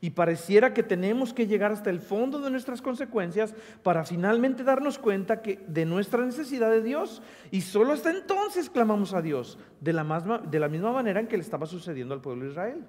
Y 0.00 0.10
pareciera 0.10 0.74
que 0.74 0.82
tenemos 0.82 1.32
que 1.32 1.46
llegar 1.46 1.70
hasta 1.70 1.88
el 1.88 2.00
fondo 2.00 2.40
de 2.40 2.50
nuestras 2.50 2.82
consecuencias 2.82 3.54
para 3.84 4.04
finalmente 4.04 4.64
darnos 4.64 4.98
cuenta 4.98 5.42
que 5.42 5.64
de 5.68 5.86
nuestra 5.86 6.26
necesidad 6.26 6.70
de 6.70 6.82
Dios. 6.82 7.22
Y 7.52 7.60
solo 7.60 7.92
hasta 7.92 8.10
entonces 8.10 8.68
clamamos 8.68 9.14
a 9.14 9.22
Dios, 9.22 9.60
de 9.80 9.92
la, 9.92 10.40
de 10.44 10.58
la 10.58 10.68
misma 10.68 10.92
manera 10.92 11.20
en 11.20 11.28
que 11.28 11.36
le 11.36 11.44
estaba 11.44 11.66
sucediendo 11.66 12.14
al 12.14 12.20
pueblo 12.20 12.44
de 12.44 12.50
Israel. 12.50 12.84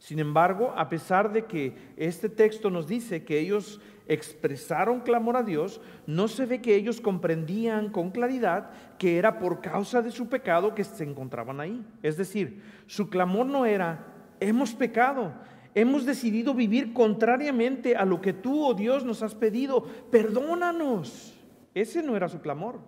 Sin 0.00 0.18
embargo, 0.18 0.72
a 0.76 0.88
pesar 0.88 1.30
de 1.30 1.44
que 1.44 1.76
este 1.98 2.30
texto 2.30 2.70
nos 2.70 2.88
dice 2.88 3.22
que 3.22 3.38
ellos 3.38 3.82
expresaron 4.08 5.00
clamor 5.00 5.36
a 5.36 5.42
Dios, 5.42 5.80
no 6.06 6.26
se 6.26 6.46
ve 6.46 6.62
que 6.62 6.74
ellos 6.74 7.02
comprendían 7.02 7.90
con 7.90 8.10
claridad 8.10 8.70
que 8.98 9.18
era 9.18 9.38
por 9.38 9.60
causa 9.60 10.00
de 10.00 10.10
su 10.10 10.28
pecado 10.28 10.74
que 10.74 10.84
se 10.84 11.04
encontraban 11.04 11.60
ahí. 11.60 11.84
Es 12.02 12.16
decir, 12.16 12.62
su 12.86 13.10
clamor 13.10 13.44
no 13.44 13.66
era 13.66 14.06
hemos 14.40 14.72
pecado, 14.72 15.34
hemos 15.74 16.06
decidido 16.06 16.54
vivir 16.54 16.94
contrariamente 16.94 17.94
a 17.94 18.06
lo 18.06 18.22
que 18.22 18.32
tú, 18.32 18.64
oh 18.64 18.72
Dios, 18.72 19.04
nos 19.04 19.22
has 19.22 19.34
pedido, 19.34 19.82
perdónanos. 20.10 21.38
Ese 21.74 22.02
no 22.02 22.16
era 22.16 22.30
su 22.30 22.40
clamor. 22.40 22.80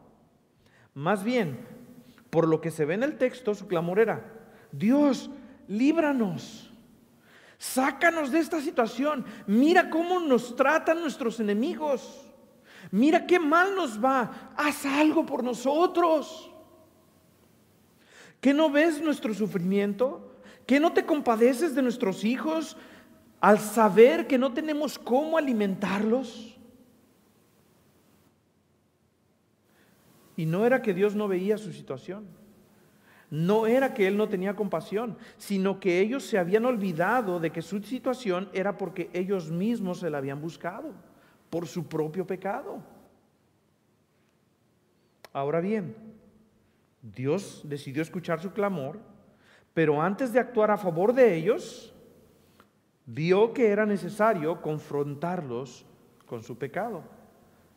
Más 0.94 1.22
bien, 1.22 1.58
por 2.30 2.48
lo 2.48 2.62
que 2.62 2.70
se 2.70 2.86
ve 2.86 2.94
en 2.94 3.02
el 3.02 3.18
texto, 3.18 3.54
su 3.54 3.68
clamor 3.68 3.98
era, 4.00 4.24
Dios, 4.72 5.30
líbranos. 5.68 6.71
Sácanos 7.62 8.32
de 8.32 8.40
esta 8.40 8.60
situación. 8.60 9.24
Mira 9.46 9.88
cómo 9.88 10.18
nos 10.18 10.56
tratan 10.56 11.00
nuestros 11.00 11.38
enemigos. 11.38 12.26
Mira 12.90 13.24
qué 13.24 13.38
mal 13.38 13.76
nos 13.76 14.04
va. 14.04 14.52
Haz 14.56 14.84
algo 14.84 15.24
por 15.24 15.44
nosotros. 15.44 16.50
¿Qué 18.40 18.52
no 18.52 18.68
ves 18.68 19.00
nuestro 19.00 19.32
sufrimiento? 19.32 20.34
¿Que 20.66 20.80
no 20.80 20.92
te 20.92 21.06
compadeces 21.06 21.76
de 21.76 21.82
nuestros 21.82 22.24
hijos 22.24 22.76
al 23.40 23.60
saber 23.60 24.26
que 24.26 24.38
no 24.38 24.52
tenemos 24.52 24.98
cómo 24.98 25.38
alimentarlos? 25.38 26.58
Y 30.36 30.46
no 30.46 30.66
era 30.66 30.82
que 30.82 30.92
Dios 30.92 31.14
no 31.14 31.28
veía 31.28 31.56
su 31.58 31.72
situación. 31.72 32.41
No 33.32 33.66
era 33.66 33.92
que 33.94 34.06
Él 34.06 34.16
no 34.16 34.28
tenía 34.28 34.54
compasión, 34.54 35.16
sino 35.36 35.80
que 35.80 35.98
ellos 35.98 36.24
se 36.24 36.38
habían 36.38 36.64
olvidado 36.64 37.40
de 37.40 37.50
que 37.50 37.62
su 37.62 37.82
situación 37.82 38.48
era 38.52 38.78
porque 38.78 39.10
ellos 39.12 39.50
mismos 39.50 39.98
se 39.98 40.10
la 40.10 40.18
habían 40.18 40.40
buscado, 40.40 40.92
por 41.50 41.66
su 41.66 41.88
propio 41.88 42.24
pecado. 42.24 42.80
Ahora 45.32 45.60
bien, 45.60 45.96
Dios 47.02 47.62
decidió 47.64 48.02
escuchar 48.02 48.40
su 48.40 48.52
clamor 48.52 49.00
pero 49.74 50.02
antes 50.02 50.32
de 50.32 50.40
actuar 50.40 50.70
a 50.70 50.76
favor 50.76 51.12
de 51.14 51.34
ellos, 51.34 51.94
vio 53.06 53.52
que 53.52 53.68
era 53.68 53.86
necesario 53.86 54.60
confrontarlos 54.60 55.86
con 56.26 56.42
su 56.42 56.58
pecado. 56.58 57.02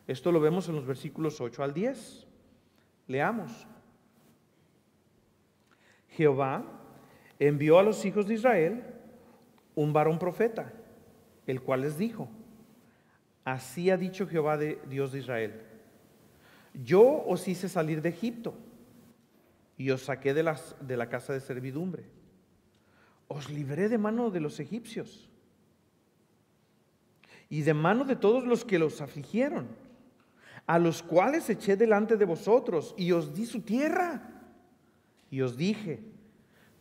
Esto 0.06 0.30
lo 0.30 0.40
vemos 0.40 0.68
en 0.68 0.76
los 0.76 0.86
versículos 0.86 1.40
8 1.40 1.62
al 1.62 1.72
10. 1.72 2.26
Leamos. 3.08 3.66
Jehová 6.16 6.64
envió 7.38 7.78
a 7.78 7.82
los 7.82 8.04
hijos 8.04 8.26
de 8.26 8.34
Israel 8.34 8.82
un 9.74 9.92
varón 9.92 10.18
profeta, 10.18 10.72
el 11.46 11.60
cual 11.60 11.82
les 11.82 11.98
dijo, 11.98 12.28
así 13.44 13.90
ha 13.90 13.96
dicho 13.96 14.26
Jehová 14.26 14.56
Dios 14.56 15.12
de 15.12 15.18
Israel, 15.18 15.62
yo 16.72 17.24
os 17.26 17.46
hice 17.46 17.68
salir 17.68 18.02
de 18.02 18.08
Egipto 18.08 18.54
y 19.76 19.90
os 19.90 20.02
saqué 20.02 20.32
de 20.34 20.42
la 20.96 21.08
casa 21.08 21.32
de 21.32 21.40
servidumbre. 21.40 22.04
Os 23.28 23.50
libré 23.50 23.88
de 23.88 23.98
mano 23.98 24.30
de 24.30 24.40
los 24.40 24.60
egipcios 24.60 25.28
y 27.48 27.62
de 27.62 27.74
mano 27.74 28.04
de 28.04 28.16
todos 28.16 28.44
los 28.44 28.64
que 28.64 28.78
los 28.78 29.00
afligieron, 29.00 29.68
a 30.66 30.78
los 30.78 31.02
cuales 31.02 31.48
eché 31.50 31.76
delante 31.76 32.16
de 32.16 32.24
vosotros 32.24 32.94
y 32.96 33.12
os 33.12 33.34
di 33.34 33.46
su 33.46 33.60
tierra. 33.60 34.35
Y 35.30 35.40
os 35.40 35.56
dije, 35.56 36.00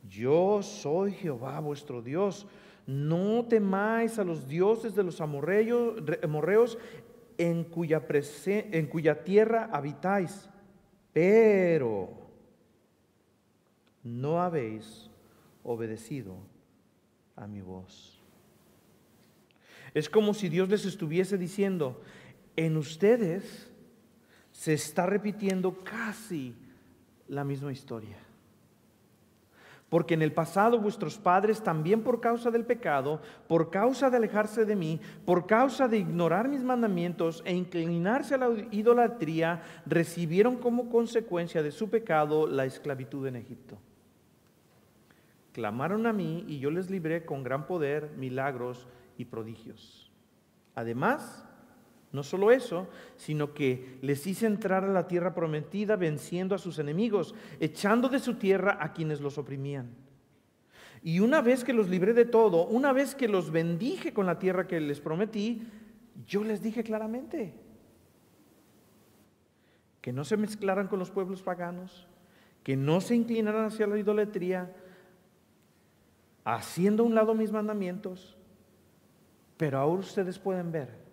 yo 0.10 0.62
soy 0.62 1.14
Jehová 1.14 1.60
vuestro 1.60 2.02
Dios. 2.02 2.48
No 2.86 3.46
temáis 3.46 4.20
a 4.20 4.24
los 4.24 4.48
dioses 4.48 4.96
de 4.96 5.04
los 5.04 5.20
amorreos 5.22 6.78
en 7.38 7.64
cuya, 7.64 8.06
en 8.48 8.88
cuya 8.88 9.24
tierra 9.24 9.70
habitáis. 9.72 10.50
Pero 11.12 12.10
no 14.04 14.42
habéis 14.42 15.10
obedecido 15.64 16.38
a 17.36 17.48
mi 17.48 17.62
voz. 17.62 18.22
Es 19.94 20.10
como 20.10 20.34
si 20.34 20.50
Dios 20.50 20.70
les 20.70 20.86
estuviese 20.86 21.38
diciendo, 21.38 22.02
en 22.56 22.78
ustedes 22.78 23.72
se 24.52 24.74
está 24.74 25.06
repitiendo 25.06 25.84
casi 25.84 26.54
la 27.28 27.44
misma 27.44 27.72
historia. 27.72 28.18
Porque 29.90 30.16
en 30.16 30.22
el 30.22 30.34
pasado 30.34 30.80
vuestros 30.80 31.18
padres, 31.18 31.62
también 31.62 32.02
por 32.02 32.20
causa 32.20 32.52
del 32.52 32.66
pecado, 32.66 33.22
por 33.48 33.70
causa 33.70 34.10
de 34.10 34.18
alejarse 34.18 34.66
de 34.66 34.76
mí, 34.76 35.00
por 35.26 35.46
causa 35.46 35.88
de 35.88 36.00
ignorar 36.00 36.48
mis 36.48 36.64
mandamientos 36.64 37.44
e 37.46 37.54
inclinarse 37.54 38.36
a 38.36 38.40
la 38.40 38.50
idolatría, 38.72 39.62
recibieron 39.86 40.58
como 40.58 40.90
consecuencia 40.90 41.62
de 41.62 41.72
su 41.72 41.90
pecado 41.90 42.48
la 42.48 42.66
esclavitud 42.66 43.28
en 43.28 43.36
Egipto 43.36 43.78
clamaron 45.56 46.06
a 46.06 46.12
mí 46.12 46.44
y 46.50 46.60
yo 46.60 46.70
les 46.70 46.90
libré 46.90 47.24
con 47.24 47.42
gran 47.42 47.66
poder, 47.66 48.12
milagros 48.18 48.90
y 49.18 49.24
prodigios. 49.24 50.12
Además, 50.76 51.48
no 52.16 52.24
solo 52.24 52.52
eso, 52.52 52.88
sino 53.18 53.54
que 53.54 54.00
les 54.02 54.26
hice 54.26 54.48
entrar 54.48 54.84
a 54.86 54.94
la 54.94 55.08
tierra 55.08 55.36
prometida 55.36 55.98
venciendo 55.98 56.56
a 56.56 56.58
sus 56.58 56.80
enemigos, 56.80 57.36
echando 57.60 58.10
de 58.10 58.20
su 58.20 58.36
tierra 58.36 58.78
a 58.80 58.94
quienes 58.94 59.22
los 59.22 59.38
oprimían. 59.38 59.90
Y 61.04 61.20
una 61.20 61.42
vez 61.42 61.64
que 61.64 61.74
los 61.74 61.90
libré 61.90 62.14
de 62.14 62.26
todo, 62.26 62.66
una 62.66 62.94
vez 62.94 63.14
que 63.14 63.28
los 63.28 63.52
bendije 63.52 64.14
con 64.14 64.26
la 64.26 64.40
tierra 64.40 64.66
que 64.66 64.80
les 64.80 65.00
prometí, 65.00 65.68
yo 66.26 66.44
les 66.44 66.64
dije 66.64 66.84
claramente 66.84 67.54
que 70.02 70.14
no 70.14 70.24
se 70.24 70.38
mezclaran 70.38 70.88
con 70.88 71.00
los 71.00 71.12
pueblos 71.12 71.42
paganos, 71.42 72.08
que 72.64 72.76
no 72.78 73.02
se 73.02 73.16
inclinaran 73.16 73.66
hacia 73.66 73.88
la 73.88 73.98
idolatría, 74.00 74.74
haciendo 76.44 77.04
a 77.04 77.06
un 77.08 77.16
lado 77.16 77.34
mis 77.34 77.52
mandamientos, 77.52 78.38
pero 79.58 79.80
ahora 79.80 80.02
ustedes 80.02 80.40
pueden 80.40 80.72
ver 80.72 81.05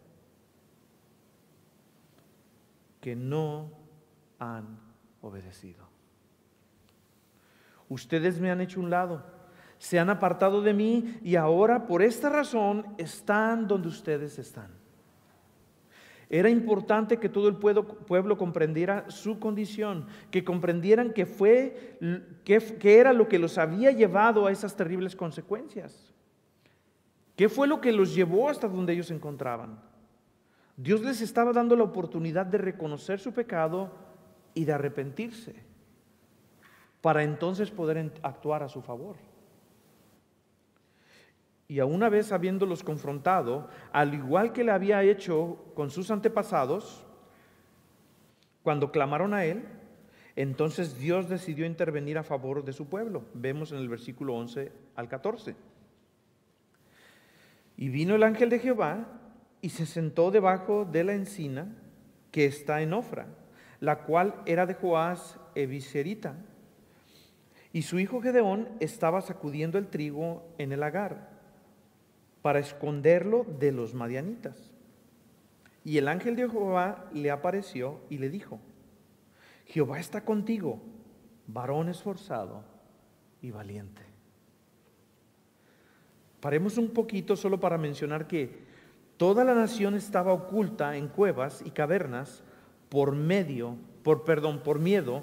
que 3.03 3.17
no 3.17 3.73
han 4.39 4.79
obedecido. 5.21 5.85
Ustedes 7.89 8.41
me 8.41 8.51
han 8.51 8.63
hecho 8.63 8.81
un 8.81 8.89
lado, 8.89 9.23
se 9.77 9.99
han 9.99 10.09
apartado 10.09 10.63
de 10.63 10.73
mí 10.73 11.19
y 11.23 11.35
ahora 11.37 11.87
por 11.87 12.01
esta 12.01 12.31
razón 12.31 12.87
están 12.97 13.67
donde 13.67 13.89
ustedes 13.89 14.39
están. 14.39 14.71
Era 16.31 16.49
importante 16.49 17.19
que 17.19 17.29
todo 17.29 17.49
el 17.49 17.57
pueblo, 17.57 18.39
comprendiera 18.39 19.11
su 19.11 19.39
condición, 19.39 20.07
que 20.31 20.45
comprendieran 20.45 21.13
que 21.13 21.27
fue 21.27 21.99
que 22.45 22.99
era 22.99 23.13
lo 23.13 23.29
que 23.29 23.39
los 23.39 23.59
había 23.59 23.91
llevado 23.91 24.47
a 24.47 24.53
esas 24.53 24.75
terribles 24.75 25.15
consecuencias. 25.15 26.15
¿Qué 27.37 27.49
fue 27.49 27.67
lo 27.67 27.81
que 27.81 27.93
los 27.93 28.15
llevó 28.15 28.49
hasta 28.49 28.69
donde 28.69 28.93
ellos 28.93 29.09
se 29.09 29.15
encontraban? 29.15 29.79
Dios 30.83 31.01
les 31.03 31.21
estaba 31.21 31.53
dando 31.53 31.77
la 31.77 31.85
oportunidad 31.85 32.45
de 32.45 32.59
reconocer 32.59 33.21
su 33.21 33.33
pecado 33.33 33.93
y 34.53 34.65
de 34.65 34.73
arrepentirse, 34.73 35.55
para 37.01 37.23
entonces 37.23 37.71
poder 37.71 38.13
actuar 38.23 38.65
a 38.65 38.69
su 38.69 38.83
favor. 38.83 39.15
Y 41.69 41.79
a 41.79 41.87
una 41.87 42.09
vez 42.09 42.33
habiéndolos 42.33 42.83
confrontado, 42.83 43.69
al 43.93 44.13
igual 44.13 44.53
que 44.53 44.65
le 44.65 44.73
había 44.73 45.05
hecho 45.05 45.57
con 45.75 45.91
sus 45.91 46.11
antepasados, 46.11 47.07
cuando 48.65 48.91
clamaron 48.91 49.35
a 49.35 49.45
él, 49.45 49.65
entonces 50.35 50.99
Dios 50.99 51.29
decidió 51.29 51.65
intervenir 51.65 52.19
a 52.19 52.25
favor 52.25 52.65
de 52.65 52.73
su 52.73 52.89
pueblo. 52.89 53.25
Vemos 53.35 53.71
en 53.71 53.79
el 53.79 53.89
versículo 53.89 54.35
11 54.35 54.73
al 54.97 55.09
14. 55.09 55.55
Y 57.77 57.89
vino 57.89 58.17
el 58.17 58.25
ángel 58.25 58.51
de 58.51 58.59
Jehová 58.59 59.21
y 59.63 59.71
se 59.71 59.87
sentó 59.87 60.31
debajo 60.31 60.85
de 60.85 61.05
la 61.05 61.15
encina 61.15 61.75
que 62.31 62.45
está 62.45 62.83
en 62.83 62.93
Ofra 62.93 63.27
la 63.83 64.05
cual 64.05 64.41
era 64.47 64.65
de 64.65 64.75
Joás 64.75 65.41
Eviserita. 65.57 66.37
Y 67.73 67.83
su 67.83 67.99
hijo 67.99 68.23
Gedeón 68.23 68.69
estaba 68.79 69.21
sacudiendo 69.23 69.77
el 69.77 69.89
trigo 69.89 70.45
en 70.57 70.71
el 70.71 70.85
agar 70.85 71.31
para 72.43 72.61
esconderlo 72.61 73.45
de 73.59 73.73
los 73.73 73.93
madianitas. 73.93 74.71
Y 75.85 75.99
el 75.99 76.07
ángel 76.07 76.37
de 76.37 76.49
Jehová 76.49 77.11
le 77.13 77.33
apareció 77.33 77.99
y 78.09 78.19
le 78.19 78.31
dijo, 78.31 78.61
Jehová 79.67 79.99
está 79.99 80.25
contigo, 80.25 80.81
varón 81.49 81.89
esforzado 81.89 82.63
y 83.41 83.51
valiente. 83.51 84.03
Paremos 86.39 86.79
un 86.79 86.91
poquito 86.91 87.35
solo 87.35 87.59
para 87.59 87.79
mencionar 87.79 88.29
que 88.29 88.61
toda 89.23 89.45
la 89.45 89.55
nación 89.55 89.95
estaba 89.95 90.33
oculta 90.33 90.97
en 90.97 91.07
cuevas 91.07 91.63
y 91.65 91.71
cavernas 91.71 92.43
por 92.89 93.15
medio, 93.15 93.77
por 94.03 94.25
perdón, 94.25 94.65
por 94.65 94.81
miedo 94.81 95.23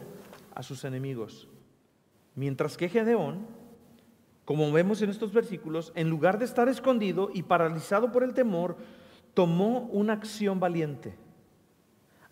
a 0.55 0.63
sus 0.63 0.85
enemigos. 0.85 1.49
Mientras 2.33 2.77
que 2.77 2.87
Gedeón, 2.87 3.45
como 4.45 4.71
vemos 4.71 5.01
en 5.01 5.09
estos 5.09 5.33
versículos, 5.33 5.91
en 5.95 6.09
lugar 6.09 6.39
de 6.39 6.45
estar 6.45 6.69
escondido 6.69 7.29
y 7.33 7.43
paralizado 7.43 8.09
por 8.13 8.23
el 8.23 8.33
temor, 8.33 8.77
tomó 9.33 9.89
una 9.91 10.13
acción 10.13 10.61
valiente. 10.61 11.17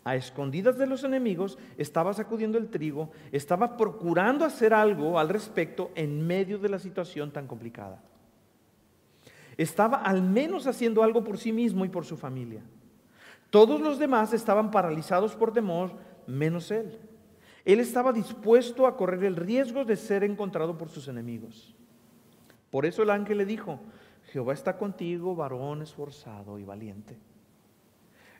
A 0.06 0.16
escondidas 0.16 0.78
de 0.78 0.88
los 0.88 1.04
enemigos, 1.04 1.58
estaba 1.78 2.14
sacudiendo 2.14 2.58
el 2.58 2.70
trigo, 2.70 3.12
estaba 3.34 3.76
procurando 3.76 4.46
hacer 4.46 4.74
algo 4.74 5.20
al 5.20 5.28
respecto 5.28 5.92
en 5.96 6.26
medio 6.26 6.60
de 6.60 6.70
la 6.70 6.80
situación 6.80 7.30
tan 7.32 7.46
complicada. 7.46 8.02
Estaba 9.58 9.98
al 9.98 10.22
menos 10.22 10.68
haciendo 10.68 11.04
algo 11.04 11.24
por 11.24 11.38
sí 11.38 11.52
mismo 11.52 11.84
y 11.84 11.90
por 11.90 12.06
su 12.06 12.16
familia. 12.16 12.62
Todos 13.50 13.82
los 13.82 13.98
demás 13.98 14.34
estaban 14.34 14.72
paralizados 14.72 15.36
por 15.36 15.52
temor, 15.52 15.92
menos 16.28 16.70
él. 16.72 17.00
Él 17.66 17.80
estaba 17.80 18.14
dispuesto 18.14 18.88
a 18.88 18.96
correr 18.96 19.24
el 19.24 19.36
riesgo 19.36 19.84
de 19.84 19.96
ser 19.96 20.24
encontrado 20.24 20.78
por 20.78 20.90
sus 20.90 21.08
enemigos. 21.08 21.76
Por 22.70 22.86
eso 22.86 23.04
el 23.04 23.10
ángel 23.10 23.40
le 23.40 23.46
dijo, 23.46 23.80
Jehová 24.32 24.54
está 24.54 24.78
contigo, 24.78 25.36
varón 25.36 25.82
esforzado 25.82 26.60
y 26.60 26.64
valiente. 26.64 27.18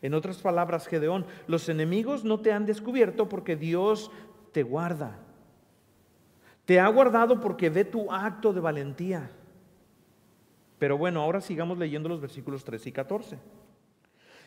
En 0.02 0.14
otras 0.14 0.38
palabras, 0.38 0.88
Gedeón, 0.88 1.26
los 1.48 1.70
enemigos 1.70 2.24
no 2.24 2.40
te 2.40 2.52
han 2.52 2.66
descubierto 2.66 3.28
porque 3.28 3.56
Dios 3.56 4.12
te 4.52 4.64
guarda. 4.64 5.18
Te 6.66 6.80
ha 6.80 6.88
guardado 6.90 7.40
porque 7.40 7.70
ve 7.70 7.86
tu 7.86 8.12
acto 8.12 8.54
de 8.54 8.60
valentía. 8.60 9.32
Pero 10.80 10.98
bueno, 10.98 11.22
ahora 11.22 11.42
sigamos 11.42 11.78
leyendo 11.78 12.10
los 12.10 12.22
versículos 12.22 12.64
13 12.64 12.90
y 12.90 12.92
14. 12.92 13.40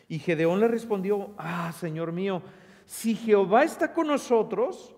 Y 0.08 0.18
Gedeón 0.18 0.60
le 0.60 0.68
respondió, 0.68 1.30
ah, 1.38 1.72
Señor 1.72 2.12
mío, 2.12 2.42
si 2.84 3.14
Jehová 3.14 3.64
está 3.64 3.92
con 3.92 4.08
nosotros, 4.08 4.94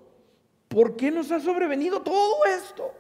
¿por 0.69 0.97
qué 0.97 1.11
nos 1.11 1.31
ha 1.31 1.41
sobrevenido 1.41 2.01
todo 2.01 2.45
esto? 2.47 2.91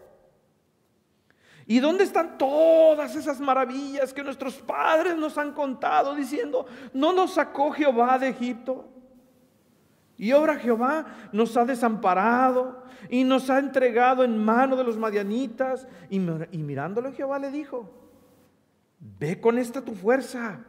¿Y 1.66 1.80
dónde 1.80 2.04
están 2.04 2.36
todas 2.36 3.14
esas 3.16 3.40
maravillas 3.40 4.12
que 4.12 4.22
nuestros 4.22 4.56
padres 4.56 5.16
nos 5.16 5.38
han 5.38 5.52
contado 5.52 6.14
diciendo, 6.14 6.66
no 6.92 7.12
nos 7.12 7.34
sacó 7.34 7.70
Jehová 7.70 8.18
de 8.18 8.28
Egipto? 8.28 8.84
Y 10.18 10.32
ahora 10.32 10.56
Jehová 10.56 11.06
nos 11.32 11.56
ha 11.56 11.64
desamparado 11.64 12.82
y 13.08 13.24
nos 13.24 13.48
ha 13.48 13.58
entregado 13.58 14.24
en 14.24 14.36
mano 14.36 14.76
de 14.76 14.84
los 14.84 14.98
madianitas. 14.98 15.88
Y, 16.10 16.16
y 16.16 16.58
mirándolo 16.58 17.12
Jehová 17.12 17.38
le 17.38 17.50
dijo, 17.50 18.01
ve 19.02 19.40
con 19.40 19.58
esta 19.58 19.82
tu 19.82 19.94
fuerza 19.94 20.64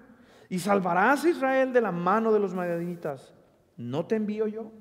y 0.49 0.59
salvarás 0.59 1.23
a 1.23 1.29
Israel 1.29 1.71
de 1.71 1.81
la 1.81 1.91
mano 1.91 2.33
de 2.33 2.39
los 2.39 2.53
madianitas. 2.53 3.33
¿No 3.77 4.05
te 4.05 4.15
envío 4.15 4.47
yo? 4.47 4.71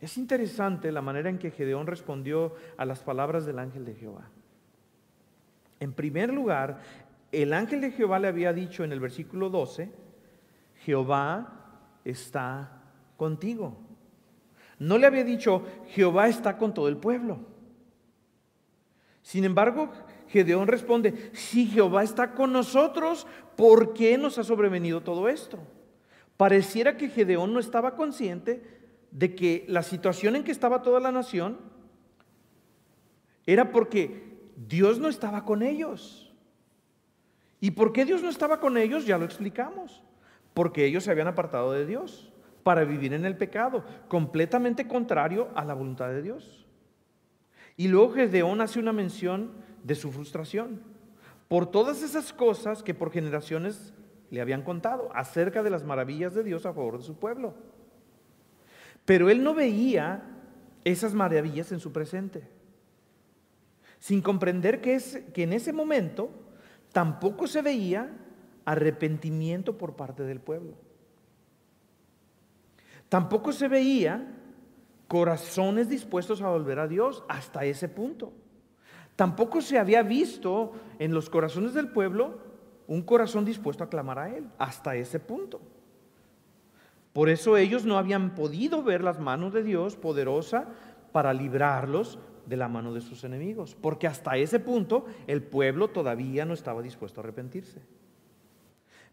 Es 0.00 0.16
interesante 0.16 0.90
la 0.90 1.02
manera 1.02 1.28
en 1.28 1.38
que 1.38 1.50
Gedeón 1.50 1.86
respondió 1.86 2.54
a 2.76 2.84
las 2.84 3.00
palabras 3.00 3.46
del 3.46 3.58
ángel 3.58 3.84
de 3.84 3.94
Jehová. 3.94 4.30
En 5.78 5.92
primer 5.92 6.32
lugar, 6.32 6.80
el 7.32 7.52
ángel 7.52 7.80
de 7.80 7.90
Jehová 7.92 8.18
le 8.18 8.28
había 8.28 8.52
dicho 8.52 8.82
en 8.82 8.92
el 8.92 9.00
versículo 9.00 9.50
12, 9.50 9.92
Jehová 10.84 12.00
está 12.04 12.82
contigo. 13.16 13.78
No 14.78 14.98
le 14.98 15.06
había 15.06 15.24
dicho, 15.24 15.64
Jehová 15.88 16.28
está 16.28 16.56
con 16.56 16.72
todo 16.72 16.88
el 16.88 16.96
pueblo. 16.96 17.38
Sin 19.22 19.44
embargo, 19.44 19.90
Gedeón 20.30 20.68
responde, 20.68 21.30
si 21.32 21.66
Jehová 21.66 22.04
está 22.04 22.34
con 22.34 22.52
nosotros, 22.52 23.26
¿por 23.56 23.94
qué 23.94 24.16
nos 24.16 24.38
ha 24.38 24.44
sobrevenido 24.44 25.02
todo 25.02 25.28
esto? 25.28 25.58
Pareciera 26.36 26.96
que 26.96 27.08
Gedeón 27.08 27.52
no 27.52 27.58
estaba 27.58 27.96
consciente 27.96 28.62
de 29.10 29.34
que 29.34 29.64
la 29.66 29.82
situación 29.82 30.36
en 30.36 30.44
que 30.44 30.52
estaba 30.52 30.82
toda 30.82 31.00
la 31.00 31.10
nación 31.10 31.58
era 33.44 33.72
porque 33.72 34.38
Dios 34.68 35.00
no 35.00 35.08
estaba 35.08 35.44
con 35.44 35.64
ellos. 35.64 36.32
¿Y 37.60 37.72
por 37.72 37.92
qué 37.92 38.04
Dios 38.04 38.22
no 38.22 38.28
estaba 38.28 38.60
con 38.60 38.78
ellos? 38.78 39.06
Ya 39.06 39.18
lo 39.18 39.24
explicamos. 39.24 40.00
Porque 40.54 40.84
ellos 40.84 41.02
se 41.02 41.10
habían 41.10 41.26
apartado 41.26 41.72
de 41.72 41.86
Dios 41.86 42.32
para 42.62 42.84
vivir 42.84 43.14
en 43.14 43.24
el 43.24 43.36
pecado, 43.36 43.84
completamente 44.06 44.86
contrario 44.86 45.48
a 45.56 45.64
la 45.64 45.74
voluntad 45.74 46.08
de 46.08 46.22
Dios. 46.22 46.66
Y 47.76 47.88
luego 47.88 48.12
Gedeón 48.12 48.60
hace 48.60 48.78
una 48.78 48.92
mención 48.92 49.52
de 49.82 49.94
su 49.94 50.10
frustración 50.10 50.80
por 51.48 51.66
todas 51.66 52.02
esas 52.02 52.32
cosas 52.32 52.82
que 52.82 52.94
por 52.94 53.10
generaciones 53.10 53.92
le 54.30 54.40
habían 54.40 54.62
contado 54.62 55.10
acerca 55.14 55.62
de 55.62 55.70
las 55.70 55.82
maravillas 55.82 56.32
de 56.32 56.44
Dios 56.44 56.64
a 56.64 56.72
favor 56.72 56.98
de 56.98 57.04
su 57.04 57.16
pueblo. 57.16 57.54
Pero 59.04 59.30
él 59.30 59.42
no 59.42 59.52
veía 59.54 60.22
esas 60.84 61.12
maravillas 61.12 61.72
en 61.72 61.80
su 61.80 61.92
presente, 61.92 62.48
sin 63.98 64.22
comprender 64.22 64.80
que, 64.80 64.94
es, 64.94 65.22
que 65.34 65.42
en 65.42 65.52
ese 65.52 65.72
momento 65.72 66.30
tampoco 66.92 67.48
se 67.48 67.62
veía 67.62 68.10
arrepentimiento 68.64 69.76
por 69.76 69.96
parte 69.96 70.22
del 70.22 70.40
pueblo. 70.40 70.74
Tampoco 73.08 73.52
se 73.52 73.66
veía 73.66 74.24
corazones 75.08 75.88
dispuestos 75.88 76.40
a 76.42 76.50
volver 76.50 76.78
a 76.78 76.86
Dios 76.86 77.24
hasta 77.28 77.64
ese 77.64 77.88
punto. 77.88 78.32
Tampoco 79.20 79.60
se 79.60 79.78
había 79.78 80.02
visto 80.02 80.72
en 80.98 81.12
los 81.12 81.28
corazones 81.28 81.74
del 81.74 81.88
pueblo 81.88 82.38
un 82.86 83.02
corazón 83.02 83.44
dispuesto 83.44 83.84
a 83.84 83.90
clamar 83.90 84.18
a 84.18 84.34
Él, 84.34 84.48
hasta 84.56 84.96
ese 84.96 85.20
punto. 85.20 85.60
Por 87.12 87.28
eso 87.28 87.58
ellos 87.58 87.84
no 87.84 87.98
habían 87.98 88.34
podido 88.34 88.82
ver 88.82 89.04
las 89.04 89.20
manos 89.20 89.52
de 89.52 89.62
Dios 89.62 89.96
poderosa 89.96 90.68
para 91.12 91.34
librarlos 91.34 92.18
de 92.46 92.56
la 92.56 92.68
mano 92.68 92.94
de 92.94 93.02
sus 93.02 93.22
enemigos, 93.22 93.76
porque 93.78 94.06
hasta 94.06 94.38
ese 94.38 94.58
punto 94.58 95.04
el 95.26 95.42
pueblo 95.42 95.88
todavía 95.88 96.46
no 96.46 96.54
estaba 96.54 96.80
dispuesto 96.80 97.20
a 97.20 97.24
arrepentirse. 97.24 97.82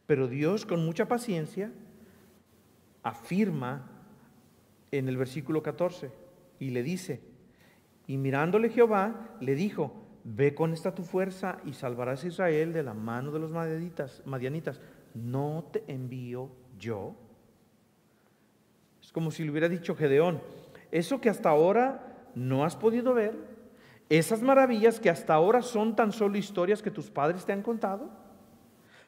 Pero 0.05 0.29
Dios 0.29 0.65
con 0.65 0.85
mucha 0.85 1.09
paciencia 1.09 1.73
afirma 3.03 3.91
en 4.91 5.09
el 5.09 5.17
versículo 5.17 5.61
14, 5.61 6.11
y 6.59 6.69
le 6.69 6.81
dice, 6.81 7.19
y 8.07 8.17
mirándole 8.17 8.69
Jehová, 8.69 9.35
le 9.41 9.53
dijo, 9.53 9.93
ve 10.23 10.55
con 10.55 10.73
esta 10.73 10.95
tu 10.95 11.03
fuerza 11.03 11.57
y 11.65 11.73
salvarás 11.73 12.23
a 12.23 12.27
Israel 12.27 12.73
de 12.73 12.83
la 12.83 12.93
mano 12.93 13.31
de 13.31 13.39
los 13.39 13.51
madianitas. 13.51 14.81
¿No 15.13 15.65
te 15.71 15.83
envío 15.87 16.49
yo? 16.79 17.15
Es 19.01 19.11
como 19.11 19.29
si 19.29 19.43
le 19.43 19.51
hubiera 19.51 19.69
dicho 19.69 19.95
Gedeón, 19.95 20.41
eso 20.91 21.21
que 21.21 21.29
hasta 21.29 21.49
ahora 21.49 22.29
no 22.33 22.63
has 22.63 22.75
podido 22.75 23.13
ver, 23.13 23.35
esas 24.09 24.41
maravillas 24.41 24.99
que 24.99 25.09
hasta 25.09 25.33
ahora 25.33 25.61
son 25.61 25.95
tan 25.95 26.11
solo 26.11 26.37
historias 26.37 26.81
que 26.81 26.91
tus 26.91 27.09
padres 27.09 27.45
te 27.45 27.51
han 27.51 27.61
contado, 27.61 28.09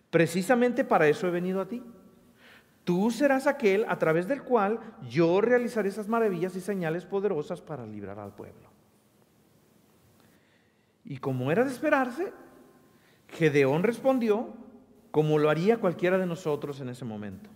precisamente 0.09 0.83
para 0.83 1.07
eso 1.07 1.27
he 1.27 1.31
venido 1.31 1.62
a 1.62 1.67
ti. 1.67 1.83
Tú 2.83 3.12
serás 3.12 3.45
aquel 3.45 3.85
a 3.88 3.99
través 3.99 4.27
del 4.27 4.41
cual 4.41 4.79
yo 5.09 5.41
realizaré 5.41 5.89
esas 5.89 6.07
maravillas 6.07 6.55
y 6.55 6.62
señales 6.62 7.05
poderosas 7.05 7.62
para 7.62 7.85
librar 7.85 8.19
al 8.19 8.33
pueblo. 8.33 8.68
Y 11.10 11.17
como 11.17 11.52
era 11.52 11.65
de 11.65 11.72
esperarse, 11.72 12.32
Gedeón 13.30 13.82
respondió 13.82 14.54
como 15.10 15.39
lo 15.39 15.50
haría 15.50 15.80
cualquiera 15.80 16.19
de 16.19 16.28
nosotros 16.28 16.80
en 16.82 16.89
ese 16.89 17.04
momento. 17.04 17.50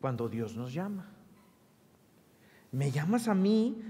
Cuando 0.00 0.30
Dios 0.30 0.56
nos 0.56 0.72
llama. 0.72 1.12
¿Me 2.72 2.90
llamas 2.90 3.28
a 3.28 3.34
mí 3.34 3.82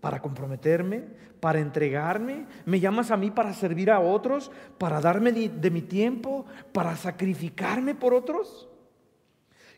para 0.00 0.22
comprometerme, 0.22 1.04
para 1.40 1.60
entregarme? 1.60 2.46
¿Me 2.64 2.80
llamas 2.80 3.10
a 3.10 3.18
mí 3.18 3.30
para 3.30 3.52
servir 3.52 3.90
a 3.90 4.00
otros, 4.00 4.50
para 4.78 4.98
darme 5.02 5.30
de, 5.32 5.70
mi 5.70 5.82
tiempo, 5.82 6.46
para 6.72 6.96
sacrificarme 6.96 7.94
por 7.94 8.14
otros? 8.14 8.66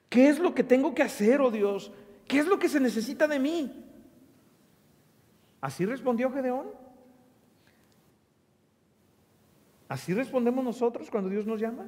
¿Qué 0.09 0.29
es 0.29 0.39
lo 0.39 0.55
que 0.55 0.63
tengo 0.63 0.95
que 0.95 1.03
hacer, 1.03 1.41
oh 1.41 1.51
Dios? 1.51 1.91
¿Qué 2.29 2.39
es 2.39 2.47
lo 2.47 2.61
que 2.61 2.69
se 2.69 2.79
necesita 2.79 3.27
de 3.27 3.41
mí? 3.41 3.85
Así 5.61 5.85
respondió 5.85 6.31
Gedeón. 6.31 6.86
Así 9.89 10.15
respondemos 10.15 10.65
nosotros 10.65 11.11
cuando 11.11 11.31
Dios 11.31 11.47
nos 11.47 11.61
llama. 11.61 11.87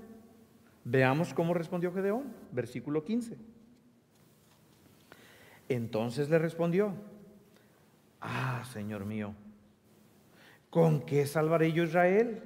Veamos 0.85 1.35
cómo 1.35 1.55
respondió 1.55 1.93
Gedeón, 1.93 2.33
versículo 2.53 3.05
15. 3.05 3.37
Entonces 5.69 6.31
le 6.31 6.39
respondió, 6.39 6.95
ah, 8.21 8.63
Señor 8.73 9.05
mío, 9.05 9.35
¿con 10.71 11.03
qué 11.03 11.27
salvaré 11.27 11.73
yo 11.73 11.85
Israel? 11.85 12.43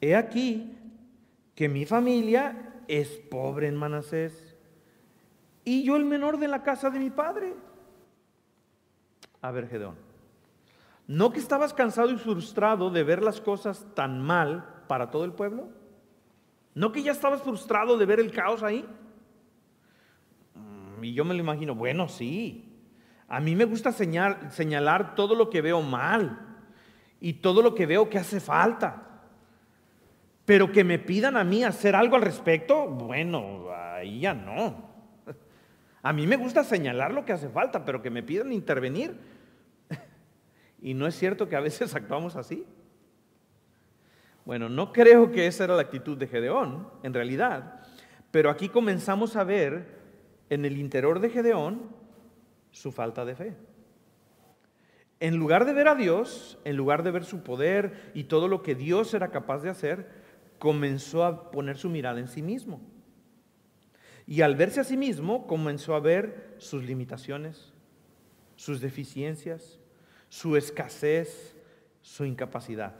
He 0.00 0.14
aquí 0.14 0.74
que 1.54 1.68
mi 1.68 1.84
familia 1.84 2.74
es 2.86 3.08
pobre 3.08 3.68
en 3.68 3.76
Manasés 3.76 4.56
y 5.64 5.82
yo 5.82 5.96
el 5.96 6.04
menor 6.06 6.38
de 6.38 6.48
la 6.48 6.62
casa 6.62 6.88
de 6.88 6.98
mi 6.98 7.10
padre. 7.10 7.52
A 9.42 9.50
ver, 9.50 9.68
Gedeón, 9.68 9.96
¿no 11.08 11.32
que 11.32 11.40
estabas 11.40 11.74
cansado 11.74 12.10
y 12.12 12.16
frustrado 12.16 12.90
de 12.90 13.02
ver 13.02 13.24
las 13.24 13.40
cosas 13.40 13.84
tan 13.96 14.20
mal 14.20 14.64
para 14.86 15.10
todo 15.10 15.24
el 15.24 15.32
pueblo? 15.32 15.68
¿No 16.74 16.92
que 16.92 17.02
ya 17.02 17.10
estabas 17.10 17.42
frustrado 17.42 17.98
de 17.98 18.06
ver 18.06 18.20
el 18.20 18.30
caos 18.30 18.62
ahí? 18.62 18.86
Y 21.02 21.12
yo 21.14 21.24
me 21.24 21.34
lo 21.34 21.40
imagino, 21.40 21.74
bueno, 21.74 22.08
sí. 22.08 22.64
A 23.26 23.40
mí 23.40 23.56
me 23.56 23.64
gusta 23.64 23.92
señalar 23.92 25.14
todo 25.14 25.34
lo 25.34 25.50
que 25.50 25.60
veo 25.60 25.82
mal 25.82 26.38
y 27.20 27.34
todo 27.34 27.62
lo 27.62 27.74
que 27.74 27.86
veo 27.86 28.08
que 28.08 28.18
hace 28.18 28.40
falta. 28.40 29.02
Pero 30.44 30.72
que 30.72 30.84
me 30.84 30.98
pidan 30.98 31.36
a 31.36 31.44
mí 31.44 31.62
hacer 31.62 31.94
algo 31.94 32.16
al 32.16 32.22
respecto, 32.22 32.86
bueno, 32.86 33.68
ahí 33.70 34.20
ya 34.20 34.34
no. 34.34 34.88
A 36.02 36.12
mí 36.12 36.26
me 36.26 36.36
gusta 36.36 36.64
señalar 36.64 37.12
lo 37.12 37.24
que 37.24 37.32
hace 37.32 37.48
falta, 37.48 37.84
pero 37.84 38.00
que 38.00 38.08
me 38.08 38.22
pidan 38.22 38.52
intervenir. 38.52 39.37
Y 40.80 40.94
no 40.94 41.06
es 41.06 41.16
cierto 41.16 41.48
que 41.48 41.56
a 41.56 41.60
veces 41.60 41.94
actuamos 41.96 42.36
así. 42.36 42.66
Bueno, 44.44 44.68
no 44.68 44.92
creo 44.92 45.30
que 45.30 45.46
esa 45.46 45.64
era 45.64 45.76
la 45.76 45.82
actitud 45.82 46.16
de 46.16 46.26
Gedeón, 46.26 46.88
en 47.02 47.12
realidad, 47.12 47.82
pero 48.30 48.48
aquí 48.48 48.70
comenzamos 48.70 49.36
a 49.36 49.44
ver 49.44 49.98
en 50.48 50.64
el 50.64 50.78
interior 50.78 51.20
de 51.20 51.28
Gedeón 51.28 51.90
su 52.70 52.90
falta 52.90 53.26
de 53.26 53.34
fe. 53.34 53.56
En 55.20 55.36
lugar 55.36 55.64
de 55.64 55.72
ver 55.72 55.88
a 55.88 55.94
Dios, 55.94 56.58
en 56.64 56.76
lugar 56.76 57.02
de 57.02 57.10
ver 57.10 57.24
su 57.24 57.42
poder 57.42 58.10
y 58.14 58.24
todo 58.24 58.48
lo 58.48 58.62
que 58.62 58.74
Dios 58.74 59.12
era 59.14 59.28
capaz 59.30 59.58
de 59.58 59.68
hacer, 59.68 60.08
comenzó 60.58 61.24
a 61.24 61.50
poner 61.50 61.76
su 61.76 61.90
mirada 61.90 62.20
en 62.20 62.28
sí 62.28 62.40
mismo. 62.40 62.80
Y 64.26 64.42
al 64.42 64.56
verse 64.56 64.80
a 64.80 64.84
sí 64.84 64.96
mismo, 64.96 65.46
comenzó 65.46 65.94
a 65.94 66.00
ver 66.00 66.54
sus 66.58 66.84
limitaciones, 66.84 67.72
sus 68.56 68.80
deficiencias, 68.80 69.77
su 70.28 70.56
escasez, 70.56 71.56
su 72.02 72.24
incapacidad. 72.24 72.94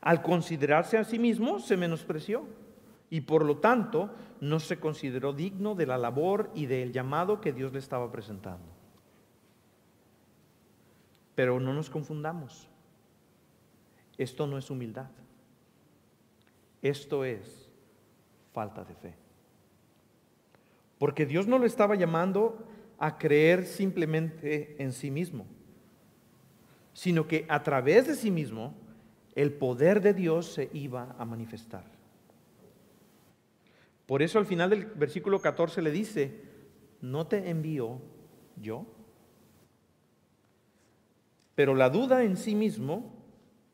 Al 0.00 0.22
considerarse 0.22 0.96
a 0.96 1.04
sí 1.04 1.18
mismo, 1.18 1.58
se 1.58 1.76
menospreció 1.76 2.44
y 3.10 3.22
por 3.22 3.44
lo 3.44 3.58
tanto 3.58 4.10
no 4.40 4.60
se 4.60 4.78
consideró 4.78 5.32
digno 5.32 5.74
de 5.74 5.86
la 5.86 5.98
labor 5.98 6.50
y 6.54 6.66
del 6.66 6.92
llamado 6.92 7.40
que 7.40 7.52
Dios 7.52 7.72
le 7.72 7.78
estaba 7.78 8.10
presentando. 8.10 8.64
Pero 11.34 11.60
no 11.60 11.74
nos 11.74 11.90
confundamos. 11.90 12.68
Esto 14.16 14.46
no 14.46 14.58
es 14.58 14.70
humildad. 14.70 15.10
Esto 16.82 17.24
es 17.24 17.70
falta 18.52 18.84
de 18.84 18.94
fe. 18.94 19.14
Porque 20.98 21.26
Dios 21.26 21.46
no 21.46 21.58
lo 21.58 21.66
estaba 21.66 21.94
llamando 21.94 22.58
a 22.98 23.16
creer 23.16 23.64
simplemente 23.64 24.82
en 24.82 24.92
sí 24.92 25.10
mismo, 25.10 25.46
sino 26.92 27.26
que 27.26 27.46
a 27.48 27.62
través 27.62 28.06
de 28.06 28.14
sí 28.14 28.30
mismo 28.30 28.74
el 29.34 29.52
poder 29.52 30.00
de 30.00 30.14
Dios 30.14 30.52
se 30.52 30.70
iba 30.72 31.14
a 31.18 31.24
manifestar. 31.24 31.84
Por 34.06 34.22
eso 34.22 34.38
al 34.38 34.46
final 34.46 34.70
del 34.70 34.86
versículo 34.86 35.40
14 35.40 35.82
le 35.82 35.92
dice, 35.92 36.42
¿no 37.00 37.26
te 37.26 37.48
envío 37.48 38.00
yo? 38.60 38.84
Pero 41.54 41.74
la 41.74 41.90
duda 41.90 42.24
en 42.24 42.36
sí 42.36 42.54
mismo 42.54 43.14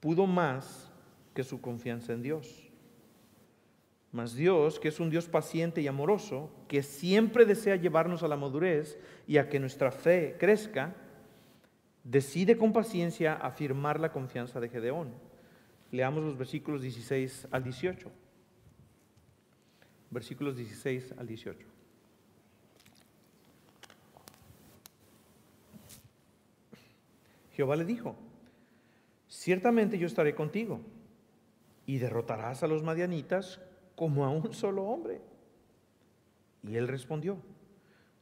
pudo 0.00 0.26
más 0.26 0.90
que 1.34 1.42
su 1.42 1.60
confianza 1.60 2.12
en 2.12 2.22
Dios. 2.22 2.70
Mas 4.12 4.34
Dios, 4.34 4.78
que 4.78 4.88
es 4.88 5.00
un 5.00 5.10
Dios 5.10 5.26
paciente 5.28 5.80
y 5.82 5.86
amoroso, 5.86 6.50
que 6.68 6.82
siempre 6.82 7.44
desea 7.44 7.76
llevarnos 7.76 8.22
a 8.22 8.28
la 8.28 8.36
madurez 8.36 8.98
y 9.26 9.36
a 9.36 9.48
que 9.48 9.60
nuestra 9.60 9.90
fe 9.90 10.36
crezca, 10.38 10.94
decide 12.08 12.56
con 12.56 12.72
paciencia 12.72 13.34
afirmar 13.34 14.00
la 14.00 14.12
confianza 14.12 14.60
de 14.60 14.68
Gedeón. 14.68 15.12
Leamos 15.90 16.24
los 16.24 16.38
versículos 16.38 16.80
16 16.80 17.48
al 17.50 17.64
18 17.64 18.10
versículos 20.10 20.56
16 20.56 21.14
al 21.18 21.26
18. 21.26 21.66
Jehová 27.52 27.76
le 27.76 27.84
dijo, 27.84 28.16
ciertamente 29.28 29.98
yo 29.98 30.06
estaré 30.06 30.34
contigo 30.34 30.80
y 31.86 31.98
derrotarás 31.98 32.62
a 32.62 32.66
los 32.66 32.82
madianitas 32.82 33.60
como 33.94 34.24
a 34.24 34.30
un 34.30 34.52
solo 34.52 34.84
hombre. 34.84 35.20
Y 36.62 36.76
él 36.76 36.88
respondió, 36.88 37.38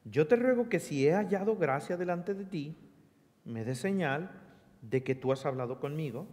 yo 0.05 0.29
te 0.29 0.37
ruego 0.37 0.69
que 0.69 0.79
si 0.79 1.07
he 1.07 1.13
hallado 1.13 1.57
gracia 1.57 1.97
delante 1.97 2.35
de 2.35 2.45
ti, 2.45 2.77
me 3.45 3.65
dé 3.65 3.75
señal 3.75 4.31
de 4.83 5.03
que 5.03 5.15
tú 5.15 5.33
has 5.33 5.47
hablado 5.47 5.81
conmigo. 5.81 6.27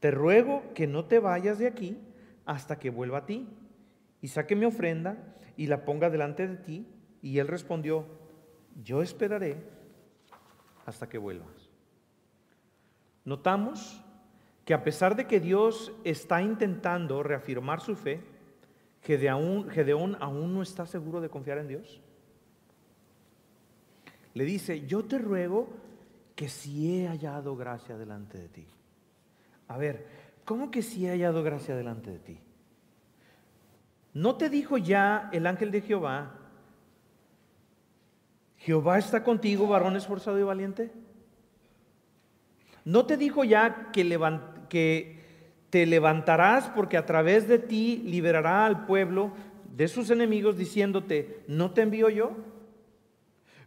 Te 0.00 0.10
ruego 0.10 0.62
que 0.74 0.86
no 0.86 1.04
te 1.06 1.18
vayas 1.18 1.58
de 1.58 1.66
aquí 1.66 1.98
hasta 2.46 2.78
que 2.78 2.90
vuelva 2.90 3.18
a 3.18 3.26
ti 3.26 3.48
y 4.20 4.28
saque 4.28 4.56
mi 4.56 4.64
ofrenda 4.64 5.16
y 5.56 5.66
la 5.66 5.84
ponga 5.84 6.10
delante 6.10 6.46
de 6.46 6.56
ti. 6.56 6.86
Y 7.20 7.38
él 7.38 7.48
respondió, 7.48 8.06
yo 8.82 9.02
esperaré 9.02 9.56
hasta 10.86 11.08
que 11.08 11.18
vuelvas. 11.18 11.68
Notamos 13.24 14.02
que 14.64 14.74
a 14.74 14.84
pesar 14.84 15.16
de 15.16 15.26
que 15.26 15.40
Dios 15.40 15.92
está 16.04 16.42
intentando 16.42 17.22
reafirmar 17.22 17.80
su 17.80 17.96
fe, 17.96 18.20
Gedeón, 19.02 20.16
aún 20.20 20.54
no 20.54 20.62
está 20.62 20.86
seguro 20.86 21.20
de 21.20 21.28
confiar 21.28 21.58
en 21.58 21.68
Dios. 21.68 22.00
Le 24.34 24.44
dice, 24.44 24.86
yo 24.86 25.04
te 25.04 25.18
ruego 25.18 25.68
que 26.38 26.48
si 26.48 27.02
he 27.02 27.08
hallado 27.08 27.56
gracia 27.56 27.98
delante 27.98 28.38
de 28.38 28.48
ti. 28.48 28.64
A 29.66 29.76
ver, 29.76 30.06
¿cómo 30.44 30.70
que 30.70 30.82
si 30.82 31.04
he 31.04 31.10
hallado 31.10 31.42
gracia 31.42 31.74
delante 31.74 32.12
de 32.12 32.20
ti? 32.20 32.38
¿No 34.14 34.36
te 34.36 34.48
dijo 34.48 34.78
ya 34.78 35.30
el 35.32 35.48
ángel 35.48 35.72
de 35.72 35.80
Jehová, 35.80 36.36
Jehová 38.58 38.98
está 38.98 39.24
contigo, 39.24 39.66
varón 39.66 39.96
esforzado 39.96 40.38
y 40.38 40.44
valiente? 40.44 40.92
¿No 42.84 43.04
te 43.04 43.16
dijo 43.16 43.42
ya 43.42 43.90
que, 43.90 45.18
te 45.70 45.86
levantarás 45.86 46.68
porque 46.68 46.96
a 46.96 47.04
través 47.04 47.48
de 47.48 47.58
ti 47.58 48.04
liberará 48.06 48.64
al 48.64 48.86
pueblo 48.86 49.32
de 49.74 49.88
sus 49.88 50.08
enemigos 50.10 50.56
diciéndote, 50.56 51.42
¿no 51.48 51.72
te 51.72 51.82
envío 51.82 52.08
yo? 52.10 52.36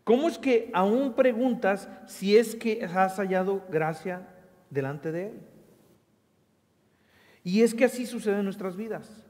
¿Cómo 0.04 0.28
es 0.28 0.38
que 0.38 0.72
aún 0.74 1.14
preguntas 1.14 1.88
si 2.08 2.38
es 2.38 2.56
que 2.56 2.84
has 2.84 3.18
hallado 3.18 3.64
gracia 3.70 4.28
delante 4.70 5.12
de 5.12 5.28
Él? 5.28 5.40
Y 7.44 7.62
es 7.62 7.74
que 7.74 7.86
así 7.86 8.06
sucede 8.06 8.40
en 8.40 8.46
nuestras 8.46 8.76
vidas. 8.76 9.26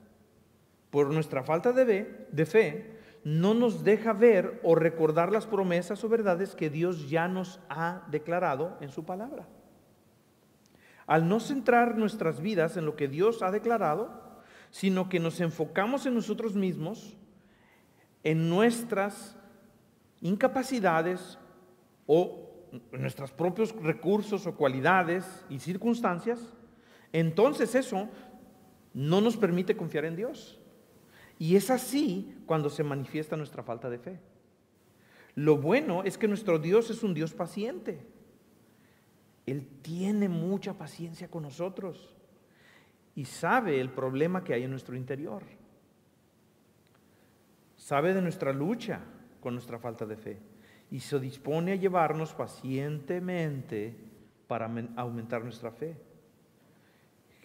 Por 0.90 1.12
nuestra 1.12 1.44
falta 1.44 1.72
de, 1.72 2.28
de 2.32 2.46
fe, 2.46 2.98
no 3.24 3.54
nos 3.54 3.84
deja 3.84 4.14
ver 4.14 4.60
o 4.64 4.76
recordar 4.76 5.32
las 5.32 5.46
promesas 5.46 6.04
o 6.04 6.10
verdades 6.10 6.56
que 6.56 6.70
Dios 6.70 7.10
ya 7.10 7.28
nos 7.28 7.60
ha 7.70 8.06
declarado 8.10 8.78
en 8.82 8.90
su 8.90 9.06
palabra. 9.06 9.48
Al 11.06 11.28
no 11.28 11.40
centrar 11.40 11.98
nuestras 11.98 12.42
vidas 12.42 12.78
en 12.78 12.86
lo 12.86 12.96
que 12.96 13.08
Dios 13.08 13.42
ha 13.42 13.52
declarado, 13.52 14.22
sino 14.70 15.10
que 15.10 15.20
nos 15.20 15.40
enfocamos 15.42 16.06
en 16.06 16.16
nosotros 16.16 16.56
mismos, 16.56 17.18
en 18.24 18.50
nuestras 18.50 19.38
incapacidades 20.22 21.38
o 22.06 22.50
nuestros 22.92 23.32
propios 23.32 23.76
recursos 23.82 24.48
o 24.48 24.56
cualidades 24.56 25.26
y 25.50 25.60
circunstancias, 25.60 26.54
entonces 27.12 27.76
eso 27.76 28.08
no 28.94 29.22
nos 29.22 29.38
permite 29.38 29.76
confiar 29.76 30.06
en 30.06 30.16
Dios. 30.16 30.60
Y 31.38 31.56
es 31.56 31.70
así 31.70 32.36
cuando 32.46 32.70
se 32.70 32.84
manifiesta 32.84 33.36
nuestra 33.36 33.64
falta 33.64 33.90
de 33.90 33.98
fe. 33.98 34.20
Lo 35.36 35.58
bueno 35.58 36.04
es 36.04 36.18
que 36.18 36.28
nuestro 36.28 36.60
Dios 36.60 36.90
es 36.90 37.04
un 37.04 37.14
Dios 37.14 37.34
paciente. 37.34 38.06
Él 39.46 39.68
tiene 39.82 40.30
mucha 40.30 40.74
paciencia 40.78 41.30
con 41.30 41.44
nosotros 41.44 42.16
y 43.16 43.26
sabe 43.26 43.82
el 43.82 43.90
problema 43.90 44.44
que 44.44 44.54
hay 44.54 44.64
en 44.64 44.72
nuestro 44.72 44.96
interior. 44.96 45.44
Sabe 47.76 48.14
de 48.14 48.22
nuestra 48.22 48.54
lucha 48.54 49.02
con 49.42 49.56
nuestra 49.56 49.80
falta 49.80 50.06
de 50.06 50.16
fe 50.16 50.38
y 50.92 51.00
se 51.00 51.20
dispone 51.20 51.72
a 51.72 51.76
llevarnos 51.76 52.34
pacientemente 52.34 53.96
para 54.48 54.70
aumentar 54.98 55.44
nuestra 55.44 55.72
fe. 55.72 55.96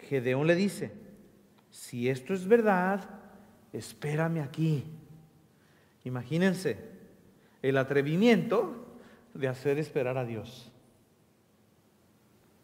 Gedeón 0.07 0.45
le 0.47 0.55
dice, 0.55 0.91
si 1.69 2.09
esto 2.09 2.33
es 2.33 2.47
verdad, 2.47 3.09
espérame 3.71 4.39
aquí. 4.39 4.83
Imagínense 6.03 6.77
el 7.61 7.77
atrevimiento 7.77 8.85
de 9.33 9.47
hacer 9.47 9.79
esperar 9.79 10.17
a 10.17 10.25
Dios. 10.25 10.71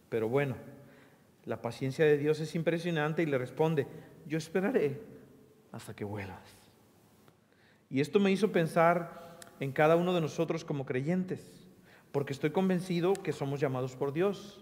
Pero 0.09 0.27
bueno, 0.29 0.55
la 1.45 1.61
paciencia 1.61 2.05
de 2.05 2.17
Dios 2.17 2.39
es 2.39 2.55
impresionante 2.55 3.23
y 3.23 3.25
le 3.25 3.37
responde, 3.37 3.87
yo 4.27 4.37
esperaré 4.37 5.01
hasta 5.71 5.95
que 5.95 6.03
vuelvas. 6.03 6.41
Y 7.89 8.01
esto 8.01 8.19
me 8.19 8.31
hizo 8.31 8.51
pensar 8.51 9.22
en 9.63 9.71
cada 9.71 9.95
uno 9.95 10.13
de 10.13 10.19
nosotros 10.19 10.65
como 10.65 10.85
creyentes, 10.85 11.41
porque 12.11 12.33
estoy 12.33 12.51
convencido 12.51 13.13
que 13.13 13.31
somos 13.31 13.61
llamados 13.61 13.95
por 13.95 14.11
Dios. 14.11 14.61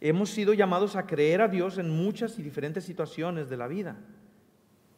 Hemos 0.00 0.30
sido 0.30 0.54
llamados 0.54 0.94
a 0.94 1.04
creer 1.04 1.40
a 1.40 1.48
Dios 1.48 1.78
en 1.78 1.90
muchas 1.90 2.38
y 2.38 2.42
diferentes 2.42 2.84
situaciones 2.84 3.50
de 3.50 3.56
la 3.56 3.66
vida. 3.66 3.96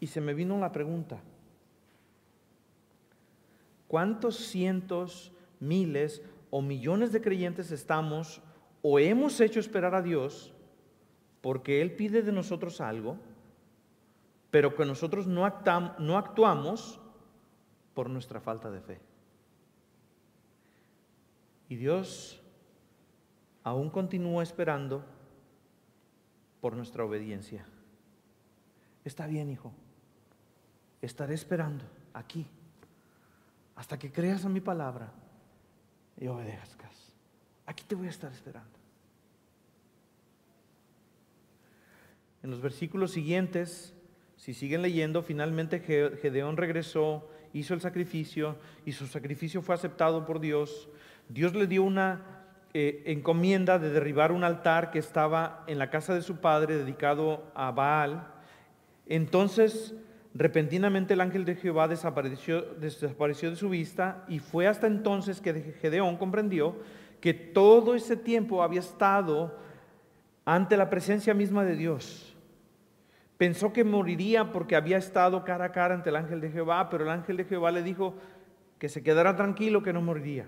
Y 0.01 0.09
se 0.09 0.21
me 0.21 0.35
vino 0.35 0.59
la 0.59 0.71
pregunta, 0.71 1.19
¿cuántos 3.89 4.37
cientos, 4.37 5.33
miles 5.61 6.21
o 6.51 6.61
millones 6.61 7.11
de 7.11 7.23
creyentes 7.23 7.71
estamos 7.71 8.43
o 8.83 8.99
hemos 8.99 9.41
hecho 9.41 9.61
esperar 9.61 9.95
a 9.95 10.03
Dios 10.03 10.53
porque 11.41 11.81
Él 11.81 11.93
pide 11.93 12.21
de 12.21 12.33
nosotros 12.33 12.83
algo, 12.83 13.17
pero 14.51 14.75
que 14.75 14.85
nosotros 14.85 15.27
no, 15.27 15.47
actuamos 15.47 17.01
por 17.97 18.11
nuestra 18.11 18.41
falta 18.41 18.71
de 18.71 18.81
fe. 18.83 19.06
Y 21.69 21.77
Dios 21.77 22.41
aún 23.63 23.91
continúa 23.91 24.43
esperando 24.43 25.05
por 26.61 26.77
nuestra 26.77 27.05
obediencia. 27.05 27.67
Está 29.05 29.27
bien, 29.27 29.51
hijo. 29.51 29.73
Estaré 31.03 31.35
esperando 31.35 31.85
aquí 32.13 32.47
hasta 33.77 33.99
que 33.99 34.11
creas 34.11 34.45
a 34.45 34.49
mi 34.49 34.61
palabra 34.61 35.13
y 36.19 36.27
obedezcas. 36.27 37.15
Aquí 37.67 37.85
te 37.85 37.95
voy 37.95 38.07
a 38.07 38.11
estar 38.11 38.33
esperando. 38.33 38.77
En 42.43 42.51
los 42.51 42.61
versículos 42.61 43.11
siguientes, 43.11 43.93
si 44.37 44.55
siguen 44.55 44.83
leyendo, 44.83 45.23
finalmente 45.23 45.81
Gedeón 45.81 46.57
regresó, 46.57 47.29
hizo 47.53 47.75
el 47.75 47.81
sacrificio 47.81 48.57
y 48.85 48.93
su 48.93 49.07
sacrificio 49.07 49.63
fue 49.63 49.75
aceptado 49.75 50.25
por 50.25 50.41
Dios. 50.41 50.89
Dios 51.29 51.55
le 51.55 51.67
dio 51.67 51.83
una 51.83 52.23
eh, 52.75 53.03
encomienda 53.07 53.79
de 53.79 53.91
derribar 53.91 54.33
un 54.33 54.45
altar 54.45 54.91
que 54.91 54.99
estaba 54.99 55.65
en 55.67 55.79
la 55.79 55.91
casa 55.91 56.15
de 56.15 56.23
su 56.23 56.37
padre 56.37 56.77
dedicado 56.77 57.51
a 57.55 57.71
Baal. 57.71 58.27
Entonces, 59.07 59.95
repentinamente 60.35 61.15
el 61.15 61.21
ángel 61.21 61.45
de 61.45 61.57
Jehová 61.57 61.89
desapareció, 61.89 62.62
desapareció 62.75 63.51
de 63.51 63.57
su 63.57 63.71
vista 63.71 64.25
y 64.29 64.41
fue 64.41 64.67
hasta 64.67 64.87
entonces 64.87 65.41
que 65.41 65.75
Gedeón 65.81 66.17
comprendió 66.17 66.77
que 67.21 67.35
todo 67.35 67.95
ese 67.95 68.17
tiempo 68.17 68.62
había 68.62 68.81
estado 68.81 69.59
ante 70.45 70.77
la 70.77 70.91
presencia 70.91 71.35
misma 71.35 71.65
de 71.65 71.77
Dios. 71.77 72.37
Pensó 73.39 73.73
que 73.73 73.85
moriría 73.85 74.53
porque 74.53 74.77
había 74.77 74.97
estado 74.97 75.45
cara 75.45 75.67
a 75.67 75.73
cara 75.73 75.95
ante 75.95 76.11
el 76.11 76.17
ángel 76.17 76.41
de 76.41 76.51
Jehová, 76.51 76.89
pero 76.89 77.05
el 77.05 77.11
ángel 77.11 77.37
de 77.37 77.45
Jehová 77.45 77.71
le 77.71 77.83
dijo 77.83 78.15
que 78.79 78.89
se 78.89 79.03
quedara 79.03 79.37
tranquilo, 79.37 79.83
que 79.83 79.93
no 79.93 80.01
moriría. 80.01 80.47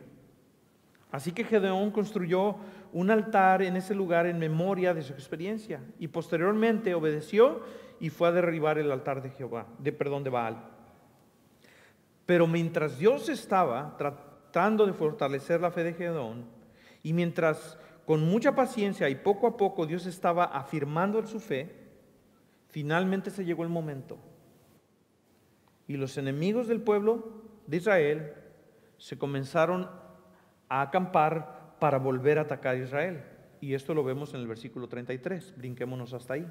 Así 1.10 1.32
que 1.32 1.44
Gedeón 1.44 1.90
construyó 1.90 2.56
un 2.92 3.10
altar 3.10 3.62
en 3.62 3.76
ese 3.76 3.94
lugar 3.94 4.26
en 4.26 4.38
memoria 4.38 4.92
de 4.94 5.02
su 5.02 5.12
experiencia 5.12 5.80
y 5.98 6.08
posteriormente 6.08 6.94
obedeció 6.94 7.62
y 7.98 8.10
fue 8.10 8.28
a 8.28 8.32
derribar 8.32 8.78
el 8.78 8.92
altar 8.92 9.22
de 9.22 9.30
Jehová, 9.30 9.66
de 9.78 9.92
perdón 9.92 10.24
de 10.24 10.30
Baal. 10.30 10.64
Pero 12.26 12.46
mientras 12.46 12.98
Dios 12.98 13.28
estaba 13.28 13.96
tratando 13.96 14.86
de 14.86 14.92
fortalecer 14.92 15.60
la 15.60 15.70
fe 15.70 15.84
de 15.84 15.94
Gedeón 15.94 16.44
y 17.02 17.12
mientras 17.12 17.78
con 18.04 18.24
mucha 18.24 18.54
paciencia 18.54 19.08
y 19.08 19.14
poco 19.14 19.46
a 19.46 19.56
poco 19.56 19.86
Dios 19.86 20.06
estaba 20.06 20.44
afirmando 20.44 21.26
su 21.26 21.40
fe, 21.40 21.88
Finalmente 22.68 23.30
se 23.30 23.44
llegó 23.44 23.62
el 23.62 23.70
momento. 23.70 24.18
Y 25.86 25.96
los 25.96 26.18
enemigos 26.18 26.68
del 26.68 26.82
pueblo 26.82 27.42
de 27.66 27.78
Israel 27.78 28.34
se 28.98 29.16
comenzaron 29.16 29.84
a 29.84 30.07
acampar 30.68 31.76
para 31.78 31.98
volver 31.98 32.38
a 32.38 32.42
atacar 32.42 32.74
a 32.74 32.78
Israel. 32.78 33.22
Y 33.60 33.74
esto 33.74 33.94
lo 33.94 34.04
vemos 34.04 34.34
en 34.34 34.40
el 34.40 34.46
versículo 34.46 34.88
33. 34.88 35.54
Brinquémonos 35.56 36.12
hasta 36.12 36.34
ahí. 36.34 36.46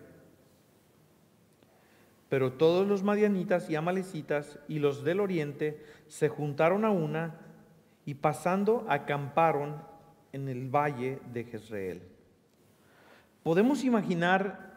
Pero 2.30 2.54
todos 2.54 2.88
los 2.88 3.04
madianitas 3.04 3.70
y 3.70 3.76
amalecitas 3.76 4.60
y 4.68 4.80
los 4.80 5.04
del 5.04 5.22
oriente 5.22 5.82
se 6.08 6.28
juntaron 6.28 6.84
a 6.84 6.92
una 6.92 7.36
y 8.06 8.16
pasando 8.16 8.86
acamparon 8.90 9.82
en 10.34 10.50
el 10.50 10.70
valle 10.70 11.20
de 11.32 11.46
Jezreel. 11.46 12.02
Podemos 13.44 13.86
imaginar 13.86 14.68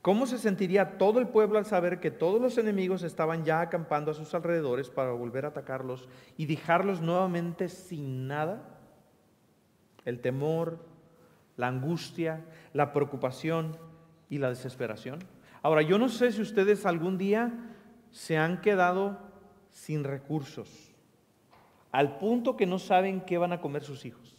¿Cómo 0.00 0.26
se 0.26 0.38
sentiría 0.38 0.96
todo 0.96 1.18
el 1.18 1.28
pueblo 1.28 1.58
al 1.58 1.66
saber 1.66 1.98
que 1.98 2.10
todos 2.10 2.40
los 2.40 2.56
enemigos 2.56 3.02
estaban 3.02 3.44
ya 3.44 3.60
acampando 3.60 4.12
a 4.12 4.14
sus 4.14 4.32
alrededores 4.32 4.90
para 4.90 5.10
volver 5.10 5.44
a 5.44 5.48
atacarlos 5.48 6.08
y 6.36 6.46
dejarlos 6.46 7.00
nuevamente 7.00 7.68
sin 7.68 8.28
nada? 8.28 8.77
El 10.04 10.20
temor, 10.20 10.78
la 11.56 11.68
angustia, 11.68 12.44
la 12.72 12.92
preocupación 12.92 13.76
y 14.30 14.38
la 14.38 14.48
desesperación. 14.48 15.18
Ahora, 15.62 15.82
yo 15.82 15.98
no 15.98 16.08
sé 16.08 16.32
si 16.32 16.40
ustedes 16.40 16.86
algún 16.86 17.18
día 17.18 17.52
se 18.10 18.36
han 18.38 18.60
quedado 18.60 19.18
sin 19.70 20.04
recursos, 20.04 20.94
al 21.92 22.18
punto 22.18 22.56
que 22.56 22.66
no 22.66 22.78
saben 22.78 23.20
qué 23.20 23.38
van 23.38 23.52
a 23.52 23.60
comer 23.60 23.82
sus 23.82 24.04
hijos. 24.04 24.38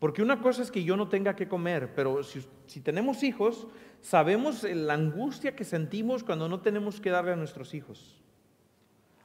Porque 0.00 0.22
una 0.22 0.40
cosa 0.40 0.62
es 0.62 0.70
que 0.70 0.82
yo 0.82 0.96
no 0.96 1.08
tenga 1.08 1.36
que 1.36 1.46
comer, 1.46 1.92
pero 1.94 2.22
si, 2.22 2.80
tenemos 2.80 3.22
hijos, 3.22 3.66
sabemos 4.00 4.64
la 4.64 4.94
angustia 4.94 5.54
que 5.54 5.64
sentimos 5.64 6.24
cuando 6.24 6.48
no 6.48 6.60
tenemos 6.60 7.00
que 7.00 7.10
darle 7.10 7.32
a 7.32 7.36
nuestros 7.36 7.74
hijos. 7.74 8.18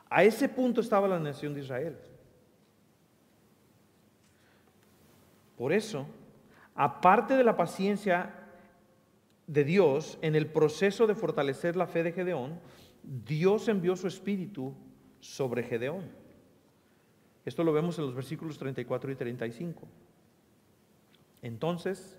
A 0.09 0.23
ese 0.23 0.49
punto 0.49 0.81
estaba 0.81 1.07
la 1.07 1.19
nación 1.19 1.53
de 1.53 1.61
Israel. 1.61 1.97
Por 5.57 5.73
eso, 5.73 6.07
aparte 6.75 7.35
de 7.35 7.43
la 7.43 7.57
paciencia 7.57 8.33
de 9.47 9.63
Dios 9.63 10.17
en 10.21 10.35
el 10.35 10.47
proceso 10.47 11.07
de 11.07 11.15
fortalecer 11.15 11.75
la 11.75 11.87
fe 11.87 12.03
de 12.03 12.11
Gedeón, 12.11 12.59
Dios 13.03 13.67
envió 13.67 13.95
su 13.95 14.07
espíritu 14.07 14.73
sobre 15.19 15.63
Gedeón. 15.63 16.09
Esto 17.45 17.63
lo 17.63 17.73
vemos 17.73 17.97
en 17.99 18.05
los 18.05 18.15
versículos 18.15 18.57
34 18.57 19.11
y 19.11 19.15
35. 19.15 19.87
Entonces 21.41 22.17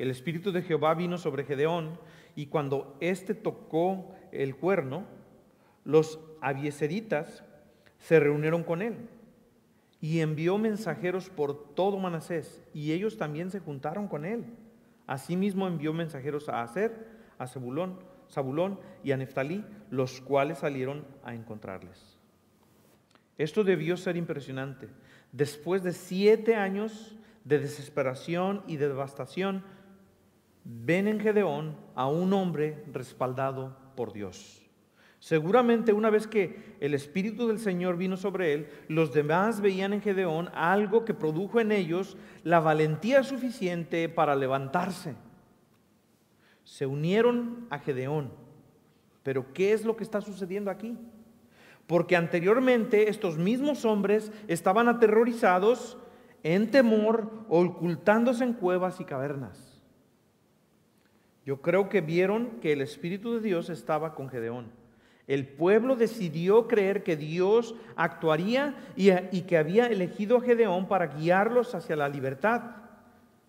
el 0.00 0.10
Espíritu 0.10 0.50
de 0.50 0.62
Jehová 0.62 0.94
vino 0.94 1.18
sobre 1.18 1.44
Gedeón 1.44 1.98
y 2.34 2.46
cuando 2.46 2.96
éste 3.00 3.34
tocó 3.34 4.14
el 4.32 4.56
cuerno, 4.56 5.04
los 5.84 6.18
abieseritas 6.40 7.44
se 7.98 8.18
reunieron 8.18 8.64
con 8.64 8.80
él. 8.80 8.96
Y 10.00 10.20
envió 10.20 10.56
mensajeros 10.58 11.28
por 11.28 11.74
todo 11.74 11.98
Manasés, 11.98 12.62
y 12.72 12.92
ellos 12.92 13.16
también 13.16 13.50
se 13.50 13.60
juntaron 13.60 14.08
con 14.08 14.24
él. 14.24 14.44
Asimismo 15.06 15.66
envió 15.66 15.92
mensajeros 15.92 16.48
a 16.48 16.62
Aser, 16.62 17.08
a 17.38 17.46
Zebulón, 17.46 17.98
Zabulón 18.30 18.78
y 19.02 19.12
a 19.12 19.16
Neftalí, 19.16 19.64
los 19.90 20.20
cuales 20.20 20.58
salieron 20.58 21.04
a 21.24 21.34
encontrarles. 21.34 22.18
Esto 23.36 23.64
debió 23.64 23.96
ser 23.96 24.16
impresionante. 24.16 24.88
Después 25.32 25.82
de 25.82 25.92
siete 25.92 26.56
años 26.56 27.16
de 27.44 27.58
desesperación 27.58 28.62
y 28.66 28.76
de 28.76 28.88
devastación, 28.88 29.64
ven 30.64 31.08
en 31.08 31.20
Gedeón 31.20 31.76
a 31.94 32.06
un 32.06 32.32
hombre 32.32 32.84
respaldado 32.92 33.76
por 33.96 34.12
Dios. 34.12 34.59
Seguramente 35.20 35.92
una 35.92 36.08
vez 36.08 36.26
que 36.26 36.76
el 36.80 36.94
Espíritu 36.94 37.46
del 37.46 37.58
Señor 37.58 37.98
vino 37.98 38.16
sobre 38.16 38.54
él, 38.54 38.68
los 38.88 39.12
demás 39.12 39.60
veían 39.60 39.92
en 39.92 40.00
Gedeón 40.00 40.48
algo 40.54 41.04
que 41.04 41.12
produjo 41.12 41.60
en 41.60 41.72
ellos 41.72 42.16
la 42.42 42.58
valentía 42.58 43.22
suficiente 43.22 44.08
para 44.08 44.34
levantarse. 44.34 45.14
Se 46.64 46.86
unieron 46.86 47.66
a 47.68 47.78
Gedeón. 47.78 48.32
Pero 49.22 49.52
¿qué 49.52 49.74
es 49.74 49.84
lo 49.84 49.94
que 49.94 50.04
está 50.04 50.22
sucediendo 50.22 50.70
aquí? 50.70 50.96
Porque 51.86 52.16
anteriormente 52.16 53.10
estos 53.10 53.36
mismos 53.36 53.84
hombres 53.84 54.32
estaban 54.48 54.88
aterrorizados, 54.88 55.98
en 56.42 56.70
temor, 56.70 57.30
ocultándose 57.50 58.44
en 58.44 58.54
cuevas 58.54 58.98
y 59.00 59.04
cavernas. 59.04 59.82
Yo 61.44 61.60
creo 61.60 61.90
que 61.90 62.00
vieron 62.00 62.60
que 62.62 62.72
el 62.72 62.80
Espíritu 62.80 63.34
de 63.34 63.40
Dios 63.40 63.68
estaba 63.68 64.14
con 64.14 64.30
Gedeón. 64.30 64.79
El 65.30 65.46
pueblo 65.46 65.94
decidió 65.94 66.66
creer 66.66 67.04
que 67.04 67.16
Dios 67.16 67.76
actuaría 67.94 68.74
y, 68.96 69.42
que 69.42 69.56
había 69.56 69.86
elegido 69.86 70.36
a 70.36 70.40
Gedeón 70.40 70.88
para 70.88 71.06
guiarlos 71.06 71.72
hacia 71.76 71.94
la 71.94 72.08
libertad, 72.08 72.62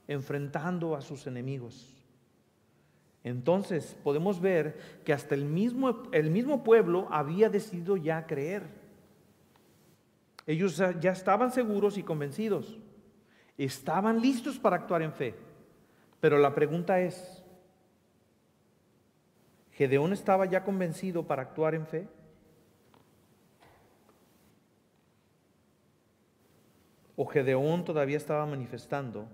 enfrentando 0.08 0.96
a 0.96 1.02
sus 1.02 1.26
enemigos. 1.26 1.91
Entonces 3.24 3.98
podemos 4.04 4.39
ver 4.39 4.78
que 5.04 5.12
hasta 5.12 5.34
el 5.34 5.46
mismo, 5.46 6.04
el 6.12 6.30
mismo 6.30 6.63
pueblo 6.63 7.08
había 7.10 7.50
decidido 7.50 7.98
ya 7.98 8.28
creer. 8.28 8.67
Ellos 10.46 10.80
ya 11.00 11.12
estaban 11.12 11.52
seguros 11.52 11.98
y 11.98 12.04
convencidos. 12.04 12.78
Estaban 13.58 14.22
listos 14.22 14.60
para 14.60 14.76
actuar 14.76 15.02
en 15.02 15.13
fe. 15.13 15.34
Pero 16.20 16.38
la 16.38 16.54
pregunta 16.54 17.02
es, 17.02 17.40
¿Gedeón 19.72 20.14
estaba 20.14 20.46
ya 20.46 20.64
convencido 20.64 21.24
para 21.24 21.44
actuar 21.44 21.76
en 21.76 21.86
fe? 21.86 22.08
¿O 27.16 27.26
Gedeón 27.26 27.86
todavía 27.86 28.18
estaba 28.18 28.46
manifestando 28.46 29.28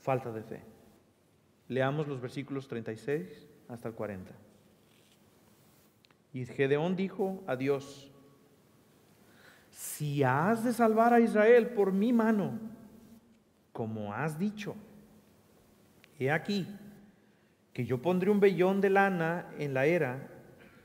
falta 0.00 0.32
de 0.32 0.42
fe? 0.42 0.62
Leamos 1.68 2.08
los 2.08 2.20
versículos 2.20 2.68
36 2.68 3.46
hasta 3.68 3.88
el 3.88 3.94
40. 3.94 4.32
Y 6.32 6.44
Gedeón 6.46 6.96
dijo 6.96 7.42
a 7.46 7.56
Dios, 7.56 8.10
si 9.70 10.22
has 10.22 10.64
de 10.64 10.72
salvar 10.72 11.12
a 11.12 11.20
Israel 11.20 11.68
por 11.68 11.92
mi 11.92 12.12
mano, 12.12 12.58
como 13.72 14.12
has 14.12 14.38
dicho, 14.38 14.74
he 16.18 16.30
aquí, 16.30 16.66
que 17.72 17.86
yo 17.86 18.02
pondré 18.02 18.30
un 18.30 18.40
vellón 18.40 18.80
de 18.80 18.90
lana 18.90 19.50
en 19.58 19.74
la 19.74 19.86
era, 19.86 20.28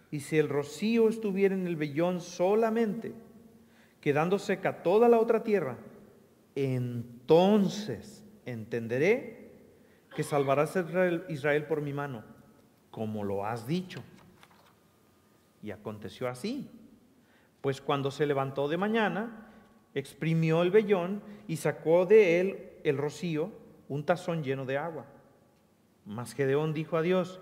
y 0.09 0.21
si 0.21 0.37
el 0.37 0.47
rocío 0.47 1.09
estuviera 1.09 1.53
en 1.53 1.67
el 1.67 1.75
vellón 1.75 2.21
solamente, 2.21 3.13
quedando 3.99 4.39
seca 4.39 4.83
toda 4.83 5.09
la 5.09 5.19
otra 5.19 5.43
tierra, 5.43 5.77
entonces 6.55 8.25
entenderé 8.45 9.51
que 10.15 10.23
salvarás 10.23 10.77
a 10.77 10.85
Israel, 11.27 11.65
por 11.65 11.81
mi 11.81 11.91
mano, 11.91 12.23
como 12.89 13.23
lo 13.23 13.45
has 13.45 13.67
dicho. 13.67 14.01
Y 15.61 15.71
aconteció 15.71 16.29
así, 16.29 16.69
pues 17.59 17.81
cuando 17.81 18.11
se 18.11 18.25
levantó 18.25 18.69
de 18.69 18.77
mañana, 18.77 19.49
exprimió 19.93 20.61
el 20.61 20.71
vellón 20.71 21.21
y 21.47 21.57
sacó 21.57 22.05
de 22.05 22.39
él 22.39 22.69
el 22.83 22.97
rocío, 22.97 23.51
un 23.89 24.05
tazón 24.05 24.43
lleno 24.43 24.65
de 24.65 24.77
agua 24.77 25.05
mas 26.07 26.33
Gedeón 26.33 26.73
dijo 26.73 26.95
a 26.97 27.01
Dios, 27.01 27.41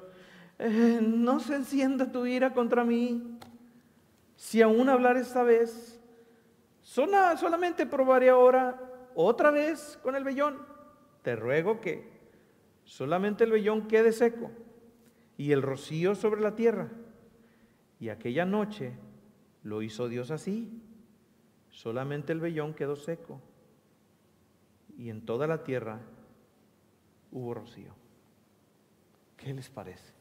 eh, 0.58 0.99
no 1.01 1.39
se 1.39 1.56
encienda 1.56 2.12
tu 2.12 2.25
ira 2.25 2.54
contra 2.54 2.84
mí. 2.84 3.38
Si 4.36 4.62
aún 4.62 4.89
hablar 4.89 5.17
esta 5.17 5.43
vez, 5.43 6.01
solamente 6.82 7.86
probaré 7.86 8.30
ahora 8.30 8.82
otra 9.13 9.51
vez 9.51 9.99
con 10.01 10.15
el 10.15 10.23
vellón. 10.23 10.58
Te 11.21 11.36
ruego 11.36 11.80
que 11.80 12.10
solamente 12.84 13.43
el 13.43 13.51
vellón 13.51 13.88
quede 13.88 14.12
seco 14.12 14.51
y 15.38 15.51
el 15.51 15.62
rocío 15.62 16.15
sobre 16.15 16.41
la 16.41 16.56
tierra. 16.56 16.89
Y 17.99 18.10
aquella 18.10 18.45
noche 18.45 18.93
lo 19.63 19.84
hizo 19.84 20.10
Dios 20.10 20.32
así. 20.32 20.82
Solamente 21.69 22.34
el 22.34 22.39
vellón 22.39 22.73
quedó 22.73 22.95
seco 22.95 23.41
y 24.97 25.10
en 25.10 25.23
toda 25.23 25.45
la 25.45 25.63
tierra 25.63 25.99
hubo 27.32 27.54
rocío. 27.54 28.05
¿Qué 29.45 29.53
les 29.53 29.69
parece? 29.69 30.12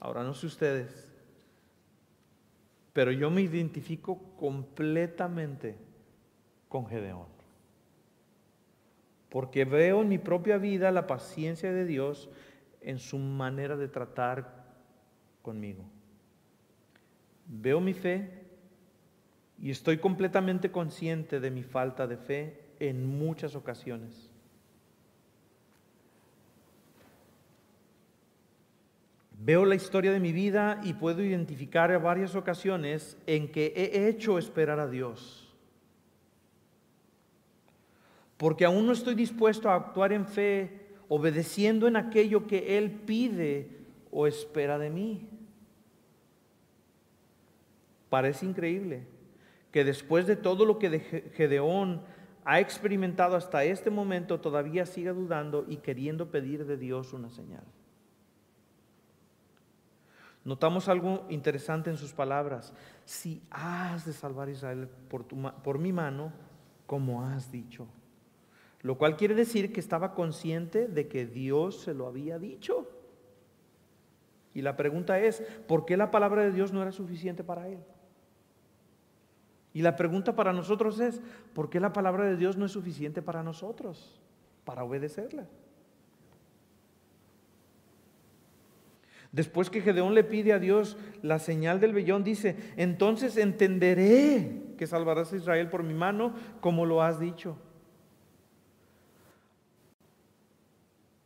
Ahora 0.00 0.22
no 0.22 0.32
sé 0.32 0.46
ustedes, 0.46 1.12
pero 2.94 3.12
yo 3.12 3.30
me 3.30 3.42
identifico 3.42 4.18
completamente 4.38 5.76
con 6.70 6.86
Gedeón. 6.86 7.26
Porque 9.28 9.66
veo 9.66 10.00
en 10.00 10.08
mi 10.08 10.16
propia 10.16 10.56
vida 10.56 10.90
la 10.92 11.06
paciencia 11.06 11.70
de 11.70 11.84
Dios 11.84 12.30
en 12.80 12.98
su 12.98 13.18
manera 13.18 13.76
de 13.76 13.88
tratar 13.88 14.64
conmigo. 15.42 15.84
Veo 17.46 17.82
mi 17.82 17.92
fe 17.92 18.30
y 19.58 19.70
estoy 19.70 19.98
completamente 19.98 20.72
consciente 20.72 21.38
de 21.38 21.50
mi 21.50 21.64
falta 21.64 22.06
de 22.06 22.16
fe 22.16 22.70
en 22.80 23.06
muchas 23.18 23.54
ocasiones. 23.54 24.30
Veo 29.40 29.64
la 29.64 29.76
historia 29.76 30.10
de 30.10 30.18
mi 30.18 30.32
vida 30.32 30.80
y 30.82 30.94
puedo 30.94 31.22
identificar 31.22 31.96
varias 32.02 32.34
ocasiones 32.34 33.16
en 33.26 33.52
que 33.52 33.72
he 33.76 34.08
hecho 34.08 34.36
esperar 34.36 34.80
a 34.80 34.88
Dios. 34.88 35.48
Porque 38.36 38.64
aún 38.64 38.86
no 38.86 38.92
estoy 38.92 39.14
dispuesto 39.14 39.70
a 39.70 39.76
actuar 39.76 40.12
en 40.12 40.26
fe, 40.26 40.88
obedeciendo 41.08 41.86
en 41.86 41.96
aquello 41.96 42.48
que 42.48 42.78
Él 42.78 42.90
pide 42.90 43.68
o 44.10 44.26
espera 44.26 44.76
de 44.76 44.90
mí. 44.90 45.28
Parece 48.10 48.44
increíble 48.44 49.06
que 49.70 49.84
después 49.84 50.26
de 50.26 50.34
todo 50.34 50.64
lo 50.64 50.80
que 50.80 50.98
Gedeón 51.34 52.02
ha 52.44 52.58
experimentado 52.58 53.36
hasta 53.36 53.62
este 53.62 53.90
momento, 53.90 54.40
todavía 54.40 54.84
siga 54.84 55.12
dudando 55.12 55.64
y 55.68 55.76
queriendo 55.76 56.30
pedir 56.30 56.66
de 56.66 56.76
Dios 56.76 57.12
una 57.12 57.30
señal. 57.30 57.62
Notamos 60.44 60.88
algo 60.88 61.26
interesante 61.28 61.90
en 61.90 61.96
sus 61.96 62.12
palabras. 62.12 62.72
Si 63.04 63.42
has 63.50 64.04
de 64.06 64.12
salvar 64.12 64.48
a 64.48 64.52
Israel 64.52 64.88
por, 65.08 65.26
por 65.26 65.78
mi 65.78 65.92
mano, 65.92 66.32
como 66.86 67.24
has 67.24 67.52
dicho. 67.52 67.86
Lo 68.82 68.96
cual 68.96 69.16
quiere 69.16 69.34
decir 69.34 69.72
que 69.72 69.80
estaba 69.80 70.14
consciente 70.14 70.86
de 70.88 71.08
que 71.08 71.26
Dios 71.26 71.82
se 71.82 71.94
lo 71.94 72.06
había 72.06 72.38
dicho. 72.38 72.88
Y 74.54 74.62
la 74.62 74.76
pregunta 74.76 75.20
es, 75.20 75.42
¿por 75.66 75.84
qué 75.84 75.96
la 75.96 76.10
palabra 76.10 76.42
de 76.42 76.52
Dios 76.52 76.72
no 76.72 76.82
era 76.82 76.92
suficiente 76.92 77.44
para 77.44 77.68
él? 77.68 77.78
Y 79.74 79.82
la 79.82 79.96
pregunta 79.96 80.34
para 80.34 80.52
nosotros 80.52 80.98
es, 80.98 81.20
¿por 81.54 81.70
qué 81.70 81.78
la 81.78 81.92
palabra 81.92 82.24
de 82.24 82.36
Dios 82.36 82.56
no 82.56 82.66
es 82.66 82.72
suficiente 82.72 83.22
para 83.22 83.42
nosotros, 83.42 84.20
para 84.64 84.82
obedecerla? 84.82 85.46
Después 89.32 89.68
que 89.68 89.82
Gedeón 89.82 90.14
le 90.14 90.24
pide 90.24 90.52
a 90.52 90.58
Dios 90.58 90.96
la 91.22 91.38
señal 91.38 91.80
del 91.80 91.92
vellón, 91.92 92.24
dice, 92.24 92.56
entonces 92.76 93.36
entenderé 93.36 94.62
que 94.78 94.86
salvarás 94.86 95.32
a 95.32 95.36
Israel 95.36 95.68
por 95.68 95.82
mi 95.82 95.92
mano, 95.92 96.32
como 96.60 96.86
lo 96.86 97.02
has 97.02 97.20
dicho. 97.20 97.58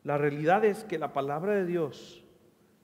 La 0.03 0.19
realidad 0.19 0.65
es 0.65 0.83
que 0.83 0.99
la 0.99 1.13
palabra 1.13 1.55
de 1.55 1.65
Dios, 1.65 2.25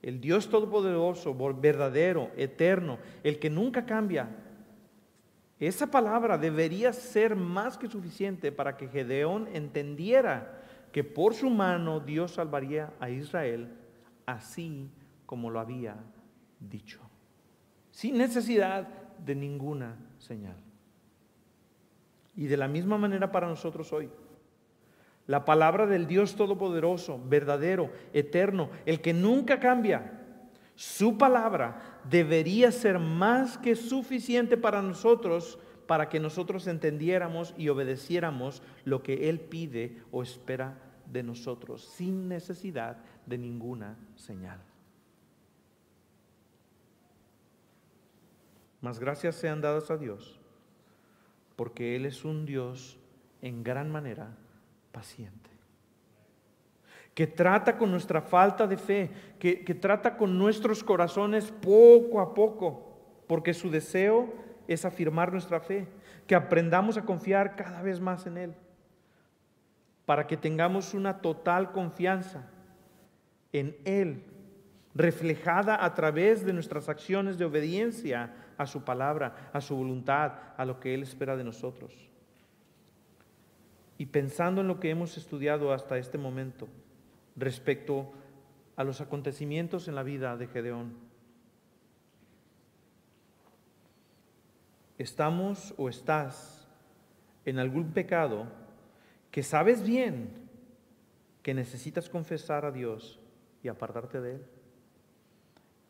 el 0.01 0.21
Dios 0.21 0.49
todopoderoso, 0.49 1.35
verdadero, 1.55 2.31
eterno, 2.37 2.97
el 3.23 3.39
que 3.39 3.49
nunca 3.49 3.85
cambia, 3.85 4.29
esa 5.59 5.87
palabra 5.87 6.37
debería 6.37 6.93
ser 6.93 7.35
más 7.35 7.77
que 7.77 7.89
suficiente 7.89 8.53
para 8.53 8.77
que 8.77 8.87
Gedeón 8.87 9.49
entendiera 9.53 10.61
que 10.93 11.03
por 11.03 11.33
su 11.33 11.49
mano 11.49 11.99
Dios 11.99 12.31
salvaría 12.31 12.93
a 13.01 13.09
Israel 13.09 13.67
así 14.25 14.89
como 15.29 15.51
lo 15.51 15.59
había 15.59 15.95
dicho, 16.59 16.99
sin 17.91 18.17
necesidad 18.17 18.87
de 19.23 19.35
ninguna 19.35 19.95
señal. 20.17 20.55
Y 22.35 22.47
de 22.47 22.57
la 22.57 22.67
misma 22.67 22.97
manera 22.97 23.31
para 23.31 23.47
nosotros 23.47 23.93
hoy. 23.93 24.09
La 25.27 25.45
palabra 25.45 25.85
del 25.85 26.07
Dios 26.07 26.35
Todopoderoso, 26.35 27.21
verdadero, 27.23 27.91
eterno, 28.11 28.71
el 28.87 29.01
que 29.01 29.13
nunca 29.13 29.59
cambia, 29.59 30.19
su 30.73 31.15
palabra 31.15 31.99
debería 32.09 32.71
ser 32.71 32.97
más 32.97 33.59
que 33.59 33.75
suficiente 33.75 34.57
para 34.57 34.81
nosotros 34.81 35.59
para 35.85 36.09
que 36.09 36.19
nosotros 36.19 36.65
entendiéramos 36.65 37.53
y 37.55 37.69
obedeciéramos 37.69 38.63
lo 38.83 39.03
que 39.03 39.29
Él 39.29 39.41
pide 39.41 40.01
o 40.09 40.23
espera 40.23 40.79
de 41.05 41.21
nosotros, 41.21 41.83
sin 41.83 42.27
necesidad 42.27 42.97
de 43.27 43.37
ninguna 43.37 43.95
señal. 44.15 44.59
Mas 48.81 48.99
gracias 48.99 49.35
sean 49.35 49.61
dadas 49.61 49.91
a 49.91 49.97
Dios, 49.97 50.39
porque 51.55 51.95
Él 51.95 52.05
es 52.05 52.23
un 52.23 52.45
Dios 52.45 52.97
en 53.41 53.63
gran 53.63 53.91
manera 53.91 54.35
paciente, 54.91 55.49
que 57.13 57.27
trata 57.27 57.77
con 57.77 57.91
nuestra 57.91 58.21
falta 58.21 58.65
de 58.67 58.77
fe, 58.77 59.11
que, 59.39 59.65
que 59.65 59.75
trata 59.75 60.15
con 60.15 60.37
nuestros 60.37 60.83
corazones 60.83 61.51
poco 61.51 62.21
a 62.21 62.33
poco, 62.33 62.97
porque 63.27 63.53
su 63.53 63.69
deseo 63.69 64.33
es 64.67 64.85
afirmar 64.85 65.31
nuestra 65.31 65.59
fe, 65.59 65.87
que 66.25 66.35
aprendamos 66.35 66.97
a 66.97 67.03
confiar 67.03 67.55
cada 67.55 67.81
vez 67.81 67.99
más 67.99 68.25
en 68.25 68.37
Él, 68.37 68.55
para 70.05 70.25
que 70.25 70.37
tengamos 70.37 70.93
una 70.93 71.21
total 71.21 71.71
confianza 71.73 72.47
en 73.51 73.75
Él, 73.83 74.23
reflejada 74.95 75.83
a 75.83 75.93
través 75.93 76.45
de 76.45 76.53
nuestras 76.53 76.87
acciones 76.87 77.37
de 77.37 77.45
obediencia 77.45 78.33
a 78.59 78.67
su 78.67 78.83
palabra, 78.83 79.49
a 79.53 79.61
su 79.61 79.75
voluntad, 79.75 80.33
a 80.57 80.65
lo 80.65 80.81
que 80.81 80.93
Él 80.93 81.01
espera 81.01 81.37
de 81.37 81.45
nosotros. 81.45 81.93
Y 83.97 84.07
pensando 84.07 84.59
en 84.59 84.67
lo 84.67 84.81
que 84.81 84.89
hemos 84.89 85.17
estudiado 85.17 85.73
hasta 85.73 85.97
este 85.97 86.17
momento 86.17 86.67
respecto 87.37 88.11
a 88.75 88.83
los 88.83 88.99
acontecimientos 88.99 89.87
en 89.87 89.95
la 89.95 90.03
vida 90.03 90.35
de 90.35 90.47
Gedeón, 90.47 90.93
estamos 94.97 95.73
o 95.77 95.87
estás 95.87 96.67
en 97.45 97.59
algún 97.59 97.93
pecado 97.93 98.45
que 99.31 99.41
sabes 99.41 99.87
bien 99.87 100.33
que 101.43 101.53
necesitas 101.53 102.09
confesar 102.09 102.65
a 102.65 102.71
Dios 102.71 103.21
y 103.63 103.69
apartarte 103.69 104.19
de 104.19 104.35
Él. 104.35 104.45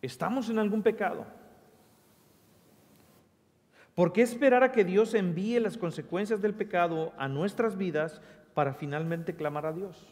Estamos 0.03 0.49
en 0.49 0.59
algún 0.59 0.83
pecado. 0.83 1.38
¿Por 3.99 4.13
qué 4.13 4.21
esperar 4.21 4.63
a 4.63 4.71
que 4.71 4.85
Dios 4.85 5.13
envíe 5.13 5.59
las 5.59 5.77
consecuencias 5.77 6.41
del 6.41 6.53
pecado 6.53 7.11
a 7.17 7.27
nuestras 7.27 7.77
vidas 7.77 8.21
para 8.53 8.73
finalmente 8.73 9.35
clamar 9.35 9.65
a 9.65 9.73
Dios? 9.73 10.07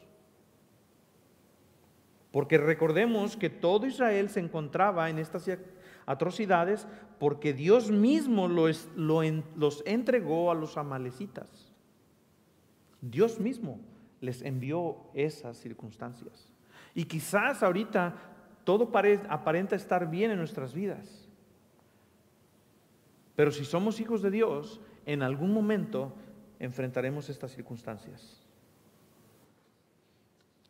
Porque 2.33 2.57
recordemos 2.57 3.38
que 3.38 3.49
todo 3.49 3.85
Israel 3.85 4.29
se 4.29 4.41
encontraba 4.41 5.09
en 5.09 5.19
esta 5.19 5.39
atrocidades 6.05 6.85
porque 7.17 7.53
Dios 7.53 7.89
mismo 7.89 8.49
los, 8.49 8.89
los 8.97 9.83
entregó 9.85 10.51
a 10.51 10.53
los 10.53 10.75
amalecitas. 10.75 11.71
Dios 12.99 13.39
mismo 13.39 13.79
les 14.19 14.41
envió 14.41 14.97
esas 15.13 15.55
circunstancias. 15.55 16.51
Y 16.93 17.05
quizás 17.05 17.63
ahorita 17.63 18.15
todo 18.65 18.91
aparenta 19.29 19.77
estar 19.77 20.09
bien 20.09 20.31
en 20.31 20.39
nuestras 20.39 20.73
vidas. 20.73 21.26
Pero 23.38 23.51
si 23.51 23.65
somos 23.65 23.99
hijos 23.99 24.23
de 24.23 24.31
Dios, 24.31 24.81
en 25.05 25.21
algún 25.21 25.53
momento 25.53 26.11
enfrentaremos 26.57 27.29
estas 27.29 27.51
circunstancias. 27.51 28.41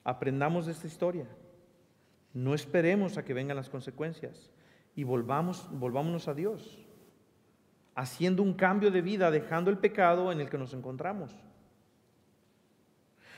Aprendamos 0.03 0.65
de 0.65 0.73
esta 0.73 0.85
historia. 0.85 1.25
No 2.33 2.53
esperemos 2.53 3.17
a 3.17 3.23
que 3.23 3.33
vengan 3.33 3.55
las 3.55 3.69
consecuencias 3.69 4.51
y 4.97 5.05
volvamos, 5.05 5.69
volvámonos 5.79 6.27
a 6.27 6.33
Dios, 6.33 6.85
haciendo 7.95 8.43
un 8.43 8.53
cambio 8.53 8.91
de 8.91 9.01
vida, 9.01 9.31
dejando 9.31 9.71
el 9.71 9.77
pecado 9.77 10.33
en 10.33 10.41
el 10.41 10.49
que 10.49 10.57
nos 10.57 10.73
encontramos. 10.73 11.31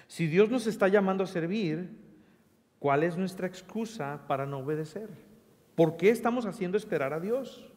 Si 0.07 0.25
Dios 0.25 0.49
nos 0.49 0.65
está 0.65 0.87
llamando 0.87 1.23
a 1.23 1.27
servir, 1.27 1.95
¿cuál 2.79 3.03
es 3.03 3.15
nuestra 3.15 3.45
excusa 3.45 4.21
para 4.27 4.47
no 4.47 4.57
obedecer? 4.57 5.11
¿Por 5.75 5.97
qué 5.97 6.09
estamos 6.09 6.47
haciendo 6.47 6.79
esperar 6.79 7.13
a 7.13 7.19
Dios? 7.19 7.71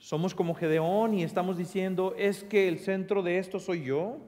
Somos 0.00 0.34
como 0.34 0.54
Gedeón 0.54 1.14
y 1.14 1.22
estamos 1.22 1.56
diciendo, 1.56 2.14
es 2.18 2.42
que 2.42 2.66
el 2.66 2.80
centro 2.80 3.22
de 3.22 3.38
esto 3.38 3.60
soy 3.60 3.84
yo 3.84 4.18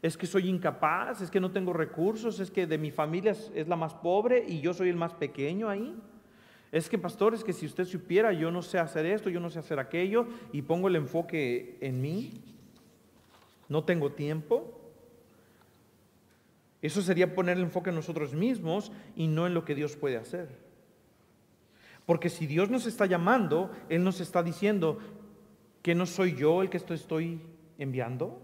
es 0.00 0.16
que 0.16 0.26
soy 0.26 0.48
incapaz, 0.48 1.20
es 1.20 1.30
que 1.30 1.40
no 1.40 1.50
tengo 1.50 1.72
recursos, 1.72 2.38
es 2.38 2.50
que 2.50 2.66
de 2.66 2.78
mi 2.78 2.92
familia 2.92 3.32
es, 3.32 3.68
la 3.68 3.74
más 3.74 3.94
pobre 3.94 4.44
y 4.46 4.60
yo 4.60 4.72
soy 4.72 4.88
el 4.88 4.96
más 4.96 5.12
pequeño 5.14 5.68
ahí. 5.68 5.96
Es 6.70 6.88
que, 6.88 6.98
pastor, 6.98 7.34
es 7.34 7.42
que 7.42 7.52
si 7.52 7.66
usted 7.66 7.84
supiera, 7.84 8.32
yo 8.32 8.50
no 8.50 8.62
sé 8.62 8.78
hacer 8.78 9.06
esto, 9.06 9.28
yo 9.28 9.40
no 9.40 9.50
sé 9.50 9.58
hacer 9.58 9.80
aquello, 9.80 10.28
y 10.52 10.62
pongo 10.62 10.86
el 10.86 10.96
enfoque 10.96 11.78
en 11.80 12.00
mí, 12.00 12.30
no 13.68 13.82
tengo 13.84 14.12
tiempo. 14.12 14.72
Eso 16.80 17.02
sería 17.02 17.34
poner 17.34 17.56
el 17.56 17.64
enfoque 17.64 17.90
en 17.90 17.96
nosotros 17.96 18.34
mismos 18.34 18.92
y 19.16 19.26
no 19.26 19.48
en 19.48 19.54
lo 19.54 19.64
que 19.64 19.74
Dios 19.74 19.96
puede 19.96 20.16
hacer. 20.16 20.67
Porque 22.08 22.30
si 22.30 22.46
Dios 22.46 22.70
nos 22.70 22.86
está 22.86 23.04
llamando, 23.04 23.70
Él 23.90 24.02
nos 24.02 24.22
está 24.22 24.42
diciendo 24.42 24.98
que 25.82 25.94
no 25.94 26.06
soy 26.06 26.34
yo 26.34 26.62
el 26.62 26.70
que 26.70 26.78
estoy 26.78 27.38
enviando. 27.76 28.40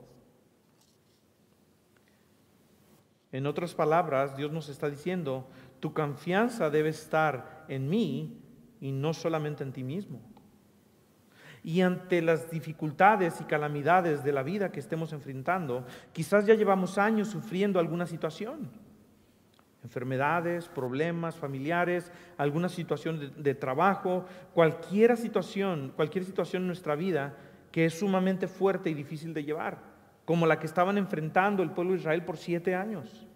En 3.33 3.47
otras 3.47 3.75
palabras, 3.75 4.37
Dios 4.37 4.53
nos 4.53 4.69
está 4.69 4.91
diciendo, 4.91 5.49
tu 5.81 5.95
confianza 5.95 6.69
debe 6.69 6.91
estar 6.91 7.65
en 7.69 7.89
mí 7.89 8.39
y 8.83 8.93
no 8.93 9.15
solamente 9.15 9.63
en 9.63 9.73
ti 9.73 9.83
mismo. 9.83 10.21
Y 11.63 11.81
ante 11.81 12.21
las 12.21 12.51
dificultades 12.51 13.41
y 13.41 13.45
calamidades 13.45 14.23
de 14.23 14.33
la 14.33 14.43
vida 14.43 14.73
que 14.73 14.81
estemos 14.81 15.15
enfrentando, 15.15 15.87
quizás 16.13 16.45
ya 16.45 16.53
llevamos 16.53 16.99
años 16.99 17.29
sufriendo 17.29 17.81
alguna 17.81 18.07
situación. 18.07 18.84
Enfermedades, 19.85 20.67
problemas 20.69 21.37
familiares, 21.37 22.11
alguna 22.39 22.69
situación 22.69 23.33
de, 23.37 23.55
trabajo, 23.55 24.25
cualquier 24.55 25.17
situación, 25.17 25.93
cualquier 25.95 26.25
situación 26.25 26.63
en 26.63 26.69
nuestra 26.69 26.97
vida 26.97 27.37
que 27.71 27.85
es 27.87 27.99
sumamente 27.99 28.49
fuerte 28.49 28.91
y 28.91 28.95
difícil 28.95 29.35
de 29.35 29.45
llevar 29.45 29.95
como 30.25 30.47
la 30.47 30.59
que 30.59 30.67
estaban 30.67 30.97
enfrentando 30.97 31.63
el 31.63 31.71
pueblo 31.71 31.93
de 31.93 31.99
Israel 31.99 32.25
por 32.25 32.37
siete 32.37 32.75
años. 32.75 33.27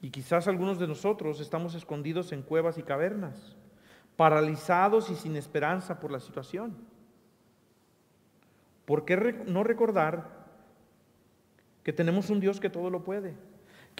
Y 0.00 0.10
quizás 0.10 0.48
algunos 0.48 0.78
de 0.78 0.86
nosotros 0.86 1.40
estamos 1.40 1.74
escondidos 1.74 2.32
en 2.32 2.42
cuevas 2.42 2.78
y 2.78 2.82
cavernas, 2.82 3.56
paralizados 4.16 5.10
y 5.10 5.16
sin 5.16 5.36
esperanza 5.36 6.00
por 6.00 6.10
la 6.10 6.20
situación. 6.20 6.76
¿Por 8.84 9.04
qué 9.04 9.42
no 9.46 9.62
recordar 9.62 10.40
que 11.82 11.92
tenemos 11.92 12.30
un 12.30 12.40
Dios 12.40 12.60
que 12.60 12.70
todo 12.70 12.90
lo 12.90 13.04
puede, 13.04 13.34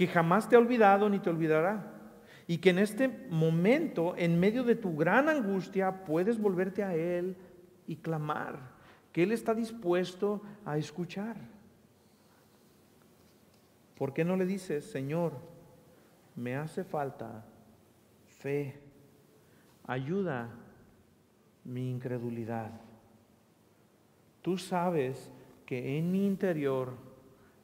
que 0.00 0.06
jamás 0.06 0.48
te 0.48 0.56
ha 0.56 0.58
olvidado 0.58 1.10
ni 1.10 1.18
te 1.18 1.28
olvidará? 1.28 1.92
Y 2.46 2.56
que 2.56 2.70
en 2.70 2.78
este 2.78 3.06
momento, 3.28 4.14
en 4.16 4.40
medio 4.40 4.64
de 4.64 4.74
tu 4.74 4.96
gran 4.96 5.28
angustia, 5.28 6.06
puedes 6.06 6.40
volverte 6.40 6.82
a 6.82 6.94
Él 6.94 7.36
y 7.86 7.96
clamar 7.96 8.58
que 9.12 9.24
Él 9.24 9.30
está 9.30 9.52
dispuesto 9.52 10.40
a 10.64 10.78
escuchar. 10.78 11.36
¿Por 13.98 14.14
qué 14.14 14.24
no 14.24 14.38
le 14.38 14.46
dices, 14.46 14.90
Señor, 14.90 15.34
me 16.34 16.56
hace 16.56 16.82
falta 16.82 17.44
fe, 18.38 18.80
ayuda 19.86 20.48
mi 21.62 21.90
incredulidad? 21.90 22.70
Tú 24.40 24.56
sabes 24.56 25.30
que 25.66 25.98
en 25.98 26.10
mi 26.10 26.24
interior 26.24 26.94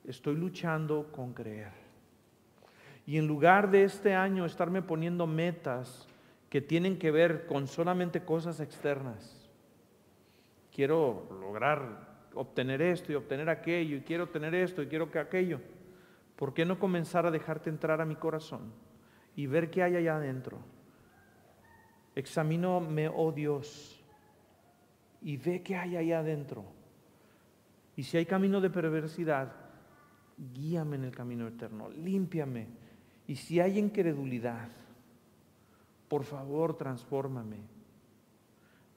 estoy 0.04 0.36
luchando 0.36 1.10
con 1.10 1.32
creer. 1.32 1.85
Y 3.06 3.18
en 3.18 3.28
lugar 3.28 3.70
de 3.70 3.84
este 3.84 4.14
año 4.14 4.44
estarme 4.44 4.82
poniendo 4.82 5.26
metas 5.26 6.08
que 6.50 6.60
tienen 6.60 6.98
que 6.98 7.12
ver 7.12 7.46
con 7.46 7.68
solamente 7.68 8.24
cosas 8.24 8.58
externas, 8.60 9.48
quiero 10.72 11.28
lograr 11.40 12.16
obtener 12.34 12.82
esto 12.82 13.12
y 13.12 13.14
obtener 13.14 13.48
aquello, 13.48 13.96
y 13.96 14.00
quiero 14.00 14.28
tener 14.28 14.54
esto 14.54 14.82
y 14.82 14.88
quiero 14.88 15.10
que 15.10 15.18
aquello. 15.18 15.60
¿Por 16.34 16.52
qué 16.52 16.66
no 16.66 16.78
comenzar 16.78 17.24
a 17.26 17.30
dejarte 17.30 17.70
entrar 17.70 18.00
a 18.00 18.04
mi 18.04 18.16
corazón 18.16 18.72
y 19.34 19.46
ver 19.46 19.70
qué 19.70 19.82
hay 19.82 19.96
allá 19.96 20.16
adentro? 20.16 20.58
Examíname, 22.14 23.08
oh 23.08 23.32
Dios, 23.32 24.02
y 25.22 25.36
ve 25.36 25.62
qué 25.62 25.76
hay 25.76 25.96
allá 25.96 26.18
adentro. 26.18 26.64
Y 27.94 28.02
si 28.02 28.18
hay 28.18 28.26
camino 28.26 28.60
de 28.60 28.68
perversidad, 28.68 29.52
guíame 30.52 30.96
en 30.96 31.04
el 31.04 31.14
camino 31.14 31.46
eterno, 31.48 31.88
límpiame. 31.88 32.85
Y 33.26 33.36
si 33.36 33.60
hay 33.60 33.78
incredulidad, 33.78 34.68
por 36.08 36.24
favor, 36.24 36.76
transfórmame. 36.76 37.76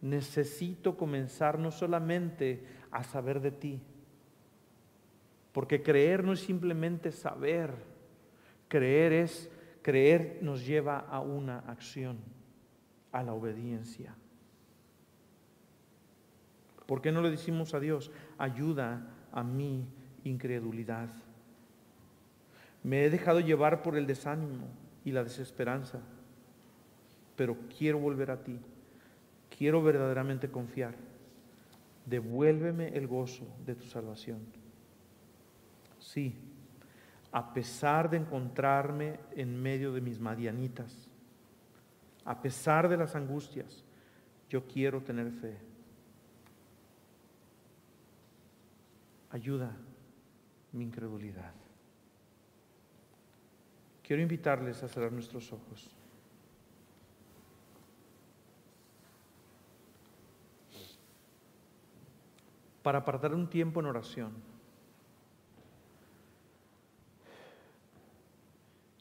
necesito 0.02 0.96
comenzar 0.96 1.60
no 1.60 1.72
solamente 1.72 2.64
a 2.90 3.04
saber 3.04 3.42
de 3.42 3.52
ti, 3.52 3.82
porque 5.52 5.84
creer 5.84 6.24
no 6.24 6.32
es 6.32 6.40
simplemente 6.40 7.12
saber, 7.12 7.74
creer 8.70 9.12
es, 9.12 9.52
creer 9.82 10.40
nos 10.42 10.66
lleva 10.66 11.00
a 11.00 11.20
una 11.20 11.60
acción, 11.60 12.18
a 13.12 13.24
la 13.24 13.34
obediencia. 13.34 14.16
¿Por 16.86 17.02
qué 17.02 17.12
no 17.12 17.22
le 17.22 17.30
decimos 17.30 17.74
a 17.74 17.80
Dios, 17.80 18.10
ayuda 18.38 19.06
a 19.34 19.44
mi 19.44 19.86
incredulidad? 20.24 21.10
Me 22.84 23.04
he 23.04 23.10
dejado 23.10 23.40
llevar 23.40 23.82
por 23.82 23.98
el 23.98 24.08
desánimo 24.08 24.68
y 25.04 25.12
la 25.12 25.24
desesperanza, 25.24 26.00
pero 27.36 27.58
quiero 27.78 28.00
volver 28.00 28.32
a 28.32 28.44
ti, 28.44 28.60
quiero 29.56 29.82
verdaderamente 29.82 30.50
confiar. 30.50 30.96
Devuélveme 32.06 32.90
el 32.90 33.08
gozo 33.08 33.46
de 33.66 33.76
tu 33.76 33.86
salvación. 33.86 34.40
Sí, 36.00 36.36
a 37.32 37.54
pesar 37.54 38.10
de 38.10 38.18
encontrarme 38.18 39.20
en 39.36 39.62
medio 39.62 39.94
de 39.94 40.02
mis 40.02 40.20
madianitas, 40.20 41.10
a 42.26 42.42
pesar 42.42 42.90
de 42.90 42.98
las 42.98 43.16
angustias, 43.16 43.84
yo 44.50 44.66
quiero 44.66 45.02
tener 45.02 45.32
fe. 45.32 45.58
Ayuda 49.32 49.76
mi 50.72 50.84
incredulidad. 50.86 51.54
Quiero 54.10 54.24
invitarles 54.24 54.82
a 54.82 54.88
cerrar 54.88 55.12
nuestros 55.12 55.54
ojos. 55.54 55.88
Para 62.82 62.98
apartar 62.98 63.36
un 63.36 63.48
tiempo 63.48 63.80
en 63.82 63.86
oración. 63.86 64.32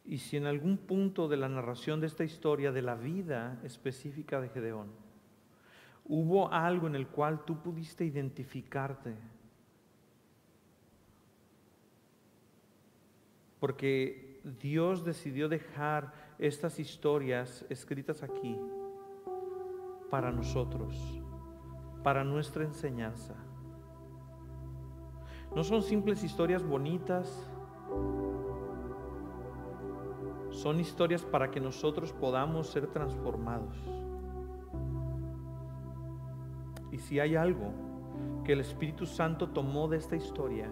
Y 0.04 0.18
si 0.18 0.36
en 0.36 0.44
algún 0.44 0.76
punto 0.76 1.26
de 1.26 1.38
la 1.38 1.48
narración 1.48 2.02
de 2.02 2.06
esta 2.06 2.24
historia, 2.24 2.70
de 2.70 2.82
la 2.82 2.94
vida 2.94 3.59
específica 3.64 4.42
de 4.42 4.50
Gedeón, 4.50 4.88
hubo 6.04 6.52
algo 6.52 6.86
en 6.86 6.96
el 6.96 7.06
cual 7.06 7.46
tú 7.46 7.62
pudiste 7.62 8.04
identificarte, 8.04 9.14
porque 13.59 14.28
Dios 14.61 15.05
decidió 15.05 15.49
dejar 15.49 16.12
estas 16.38 16.78
historias 16.78 17.66
escritas 17.68 18.22
aquí 18.22 18.59
para 20.11 20.32
nosotros, 20.32 20.96
para 22.03 22.24
nuestra 22.24 22.64
enseñanza. 22.64 23.34
No 25.55 25.62
son 25.64 25.82
simples 25.82 26.24
historias 26.24 26.62
bonitas, 26.62 27.30
son 30.51 30.80
historias 30.80 31.22
para 31.22 31.51
que 31.51 31.61
nosotros 31.61 32.12
podamos 32.12 32.68
ser 32.68 32.86
transformados. 32.86 33.76
Y 36.90 36.99
si 36.99 37.20
hay 37.20 37.36
algo 37.36 37.72
que 38.44 38.55
el 38.55 38.61
Espíritu 38.61 39.05
Santo 39.05 39.51
tomó 39.51 39.88
de 39.88 39.99
esta 39.99 40.16
historia, 40.16 40.70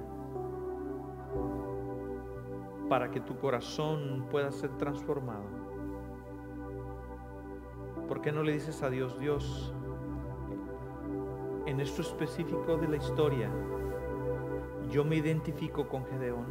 para 2.88 3.10
que 3.10 3.20
tu 3.20 3.36
corazón 3.36 4.26
pueda 4.30 4.50
ser 4.52 4.70
transformado. 4.76 5.44
¿Por 8.08 8.20
qué 8.20 8.30
no 8.30 8.42
le 8.42 8.52
dices 8.52 8.82
a 8.82 8.90
Dios, 8.90 9.18
Dios, 9.18 9.74
en 11.66 11.80
esto 11.80 12.02
específico 12.02 12.76
de 12.76 12.88
la 12.88 12.96
historia, 12.96 13.50
yo 14.90 15.04
me 15.04 15.16
identifico 15.16 15.88
con 15.88 16.04
Gedeón 16.06 16.46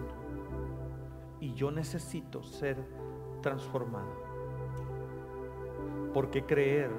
y 1.39 1.53
yo 1.53 1.71
necesito 1.71 2.43
ser 2.43 2.85
transformado? 3.41 4.11
Porque 6.13 6.45
creer 6.45 6.91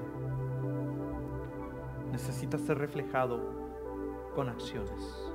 necesita 2.10 2.56
ser 2.56 2.78
reflejado 2.78 3.40
con 4.34 4.48
acciones. 4.48 5.25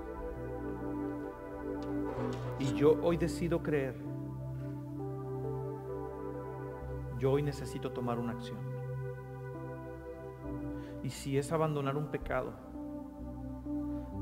Y 2.62 2.76
yo 2.76 2.96
hoy 3.02 3.18
decido 3.18 3.64
creer. 3.64 3.96
Yo 7.18 7.32
hoy 7.32 7.42
necesito 7.42 7.92
tomar 7.92 8.20
una 8.20 8.34
acción. 8.34 8.60
Y 11.02 11.10
si 11.10 11.40
es 11.40 11.52
abandonar 11.52 11.98
un 11.98 12.12
pecado, 12.12 12.54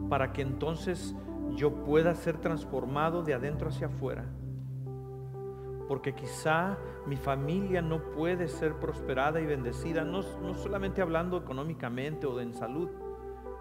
para 0.10 0.32
que 0.32 0.42
entonces 0.42 1.14
yo 1.56 1.84
pueda 1.84 2.16
ser 2.16 2.38
transformado 2.38 3.24
de 3.24 3.34
adentro 3.34 3.68
hacia 3.68 3.88
afuera. 3.88 4.24
Porque 5.90 6.16
quizá 6.16 6.78
mi 7.08 7.18
familia 7.18 7.82
no 7.82 8.02
puede 8.12 8.48
ser 8.48 8.76
prosperada 8.76 9.42
y 9.42 9.46
bendecida, 9.46 10.06
no, 10.06 10.22
no 10.42 10.56
solamente 10.56 11.02
hablando 11.02 11.36
económicamente 11.36 12.26
o 12.26 12.40
en 12.40 12.54
salud, 12.54 12.90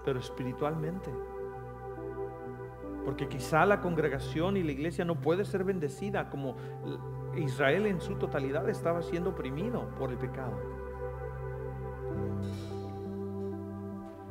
pero 0.04 0.20
espiritualmente. 0.20 1.10
Porque 3.05 3.28
quizá 3.28 3.64
la 3.64 3.80
congregación 3.80 4.57
y 4.57 4.62
la 4.62 4.72
iglesia 4.72 5.05
no 5.05 5.20
puede 5.20 5.44
ser 5.44 5.64
bendecida 5.64 6.28
como 6.28 6.57
Israel 7.36 7.86
en 7.86 8.01
su 8.01 8.16
totalidad 8.16 8.68
estaba 8.68 9.03
siendo 9.03 9.30
oprimido 9.30 9.88
por 9.99 10.11
el 10.11 10.18
pecado. 10.18 10.53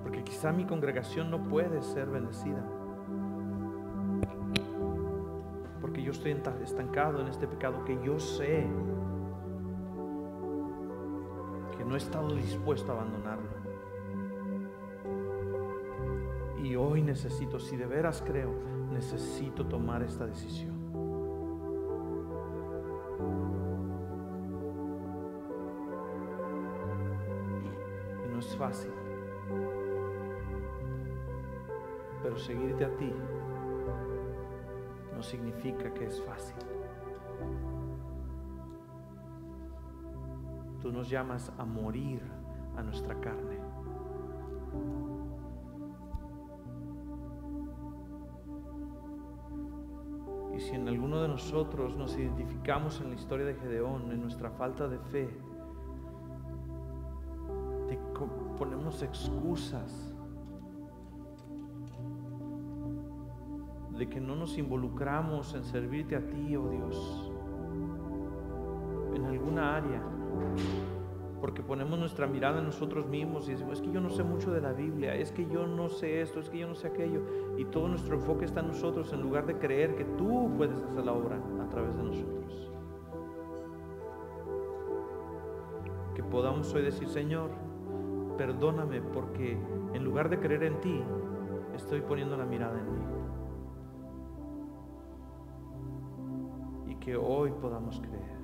Porque 0.03 0.24
quizá 0.24 0.51
mi 0.51 0.65
congregación 0.65 1.32
no 1.32 1.43
puede 1.43 1.82
ser 1.82 2.07
bendecida. 2.07 2.63
Porque 5.82 6.03
yo 6.03 6.11
estoy 6.11 6.32
estancado 6.63 7.22
en 7.22 7.28
este 7.28 7.47
pecado 7.47 7.84
que 7.86 7.97
yo 8.03 8.20
sé 8.20 8.68
que 11.78 11.86
no 11.86 11.95
he 11.95 11.97
estado 11.97 12.34
dispuesto 12.36 12.91
a 12.91 12.95
abandonarlo. 12.95 13.57
Y 16.68 16.76
hoy 16.76 17.01
necesito, 17.01 17.59
si 17.59 17.78
de 17.78 17.86
veras 17.86 18.22
creo, 18.28 18.53
necesito 18.91 19.65
tomar 19.65 20.03
esta 20.03 20.26
decisión. 20.26 20.76
Y 28.26 28.30
no 28.30 28.39
es 28.39 28.53
fácil. 28.57 28.91
Pero 32.22 32.38
seguirte 32.38 32.84
a 32.84 32.93
ti 32.97 33.13
no 35.15 35.24
significa 35.24 35.93
que 35.93 36.07
es 36.07 36.22
fácil. 36.24 36.57
Tú 40.82 40.91
nos 40.91 41.09
llamas 41.09 41.49
a 41.57 41.63
morir 41.63 42.22
a 42.76 42.84
nuestra 42.84 43.18
carne. 43.22 43.57
Nosotros 51.51 51.95
nos 51.95 52.17
identificamos 52.17 52.99
en 52.99 53.07
la 53.07 53.15
historia 53.15 53.45
de 53.45 53.55
Gedeón, 53.55 54.11
en 54.11 54.19
nuestra 54.19 54.51
falta 54.51 54.85
de 54.89 54.99
fe, 54.99 55.29
te 57.87 57.97
ponemos 58.57 59.01
excusas 59.01 60.13
de 63.97 64.09
que 64.09 64.19
no 64.19 64.35
nos 64.35 64.57
involucramos 64.57 65.53
en 65.53 65.63
servirte 65.63 66.17
a 66.17 66.27
ti, 66.27 66.57
oh 66.57 66.67
Dios, 66.67 67.31
en 69.15 69.25
alguna 69.25 69.77
área 69.77 70.03
porque 71.39 71.61
ponemos 71.61 71.99
nuestra 71.99 72.27
mirada 72.27 72.59
en 72.59 72.65
nosotros 72.65 73.07
mismos 73.07 73.47
y 73.47 73.51
decimos, 73.51 73.79
es 73.79 73.81
que 73.81 73.91
yo 73.91 74.01
no 74.01 74.09
sé 74.09 74.23
mucho 74.23 74.51
de 74.51 74.59
la 74.59 74.73
Biblia, 74.73 75.15
es 75.15 75.31
que 75.31 75.45
yo 75.45 75.67
no 75.67 75.87
sé 75.87 76.21
esto, 76.21 76.39
es 76.39 76.49
que 76.49 76.57
yo 76.57 76.67
no 76.67 76.75
sé 76.75 76.87
aquello, 76.87 77.21
y 77.58 77.66
todo 77.66 77.88
nuestro 77.88 78.16
enfoque 78.16 78.45
está 78.45 78.60
en 78.60 78.68
nosotros 78.68 79.12
en 79.14 79.22
lugar 79.22 79.47
de 79.47 79.58
creer 79.58 79.95
que 79.95 80.05
tú 80.05 80.51
puedes 80.55 80.80
hacer 80.82 81.03
la 81.03 81.14
obra 81.14 81.39
a 81.60 81.70
través 81.70 81.95
de 81.97 82.03
nosotros. 82.03 82.72
Que 86.14 86.24
podamos 86.24 86.72
hoy 86.76 86.84
decir, 86.84 87.10
Señor, 87.10 87.49
perdóname 88.38 89.01
porque 89.01 89.58
en 89.93 90.03
lugar 90.03 90.30
de 90.30 90.39
creer 90.39 90.64
en 90.64 90.80
ti, 90.82 91.03
estoy 91.76 92.01
poniendo 92.01 92.38
la 92.38 92.45
mirada 92.45 92.80
en 92.80 92.93
mí. 92.93 93.01
Y 96.91 96.95
que 96.95 97.18
hoy 97.18 97.51
podamos 97.60 97.99
creer 97.99 98.38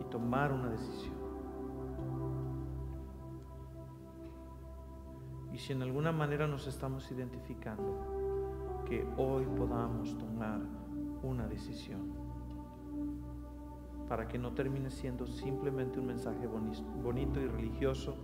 y 0.00 0.04
tomar 0.04 0.52
una 0.52 0.68
decisión. 0.68 1.23
Y 5.54 5.58
si 5.58 5.72
en 5.72 5.82
alguna 5.82 6.10
manera 6.10 6.48
nos 6.48 6.66
estamos 6.66 7.08
identificando, 7.12 8.82
que 8.88 9.06
hoy 9.16 9.46
podamos 9.56 10.18
tomar 10.18 10.60
una 11.22 11.46
decisión 11.46 12.12
para 14.08 14.26
que 14.26 14.36
no 14.36 14.52
termine 14.52 14.90
siendo 14.90 15.28
simplemente 15.28 16.00
un 16.00 16.06
mensaje 16.06 16.48
bonito 16.48 17.40
y 17.40 17.46
religioso 17.46 18.16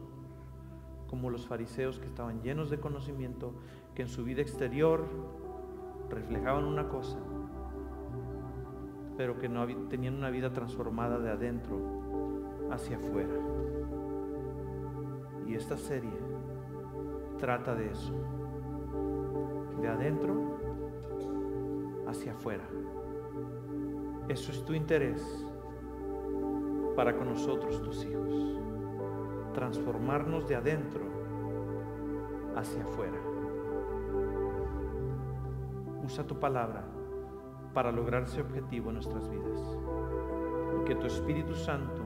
como 1.06 1.30
los 1.30 1.46
fariseos 1.46 2.00
que 2.00 2.06
estaban 2.06 2.42
llenos 2.42 2.68
de 2.68 2.80
conocimiento, 2.80 3.54
que 3.94 4.02
en 4.02 4.08
su 4.08 4.24
vida 4.24 4.42
exterior 4.42 5.06
reflejaban 6.10 6.64
una 6.64 6.88
cosa, 6.88 7.18
pero 9.16 9.38
que 9.38 9.48
no 9.48 9.68
tenían 9.86 10.16
una 10.16 10.30
vida 10.30 10.52
transformada 10.52 11.20
de 11.20 11.30
adentro 11.30 11.78
hacia 12.72 12.96
afuera. 12.96 13.34
Y 15.46 15.54
esta 15.54 15.76
serie 15.76 16.19
trata 17.40 17.74
de 17.74 17.90
eso, 17.90 18.12
de 19.80 19.88
adentro 19.88 20.58
hacia 22.06 22.32
afuera. 22.32 22.64
Eso 24.28 24.52
es 24.52 24.62
tu 24.64 24.74
interés 24.74 25.46
para 26.94 27.16
con 27.16 27.30
nosotros, 27.30 27.82
tus 27.82 28.04
hijos. 28.04 28.60
Transformarnos 29.54 30.46
de 30.46 30.56
adentro 30.56 31.02
hacia 32.54 32.82
afuera. 32.82 33.18
Usa 36.04 36.26
tu 36.26 36.38
palabra 36.38 36.84
para 37.72 37.90
lograr 37.90 38.24
ese 38.24 38.42
objetivo 38.42 38.90
en 38.90 38.96
nuestras 38.96 39.28
vidas. 39.30 39.78
Y 40.80 40.84
que 40.84 40.94
tu 40.94 41.06
Espíritu 41.06 41.54
Santo 41.54 42.02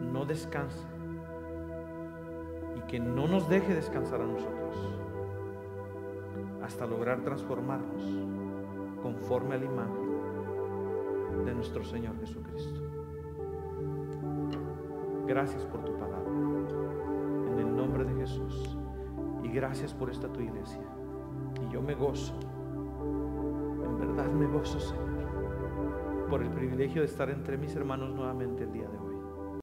no 0.00 0.24
descanse 0.26 0.91
que 2.88 2.98
no 3.00 3.26
nos 3.26 3.48
deje 3.48 3.74
descansar 3.74 4.20
a 4.20 4.26
nosotros 4.26 4.76
hasta 6.62 6.86
lograr 6.86 7.22
transformarnos 7.22 8.02
conforme 9.02 9.56
a 9.56 9.58
la 9.58 9.64
imagen 9.64 10.12
de 11.44 11.54
nuestro 11.54 11.84
Señor 11.84 12.18
Jesucristo. 12.20 12.80
Gracias 15.26 15.64
por 15.64 15.84
tu 15.84 15.92
palabra. 15.96 16.30
En 17.52 17.58
el 17.58 17.76
nombre 17.76 18.04
de 18.04 18.14
Jesús. 18.14 18.76
Y 19.42 19.48
gracias 19.48 19.92
por 19.92 20.10
esta 20.10 20.28
tu 20.28 20.40
iglesia. 20.40 20.82
Y 21.66 21.72
yo 21.72 21.82
me 21.82 21.94
gozo. 21.94 22.34
En 23.84 23.98
verdad 23.98 24.30
me 24.30 24.46
gozo, 24.46 24.78
Señor. 24.78 26.28
Por 26.28 26.42
el 26.42 26.50
privilegio 26.50 27.02
de 27.02 27.08
estar 27.08 27.28
entre 27.30 27.58
mis 27.58 27.74
hermanos 27.74 28.14
nuevamente 28.14 28.64
el 28.64 28.72
día 28.72 28.88
de 28.88 29.11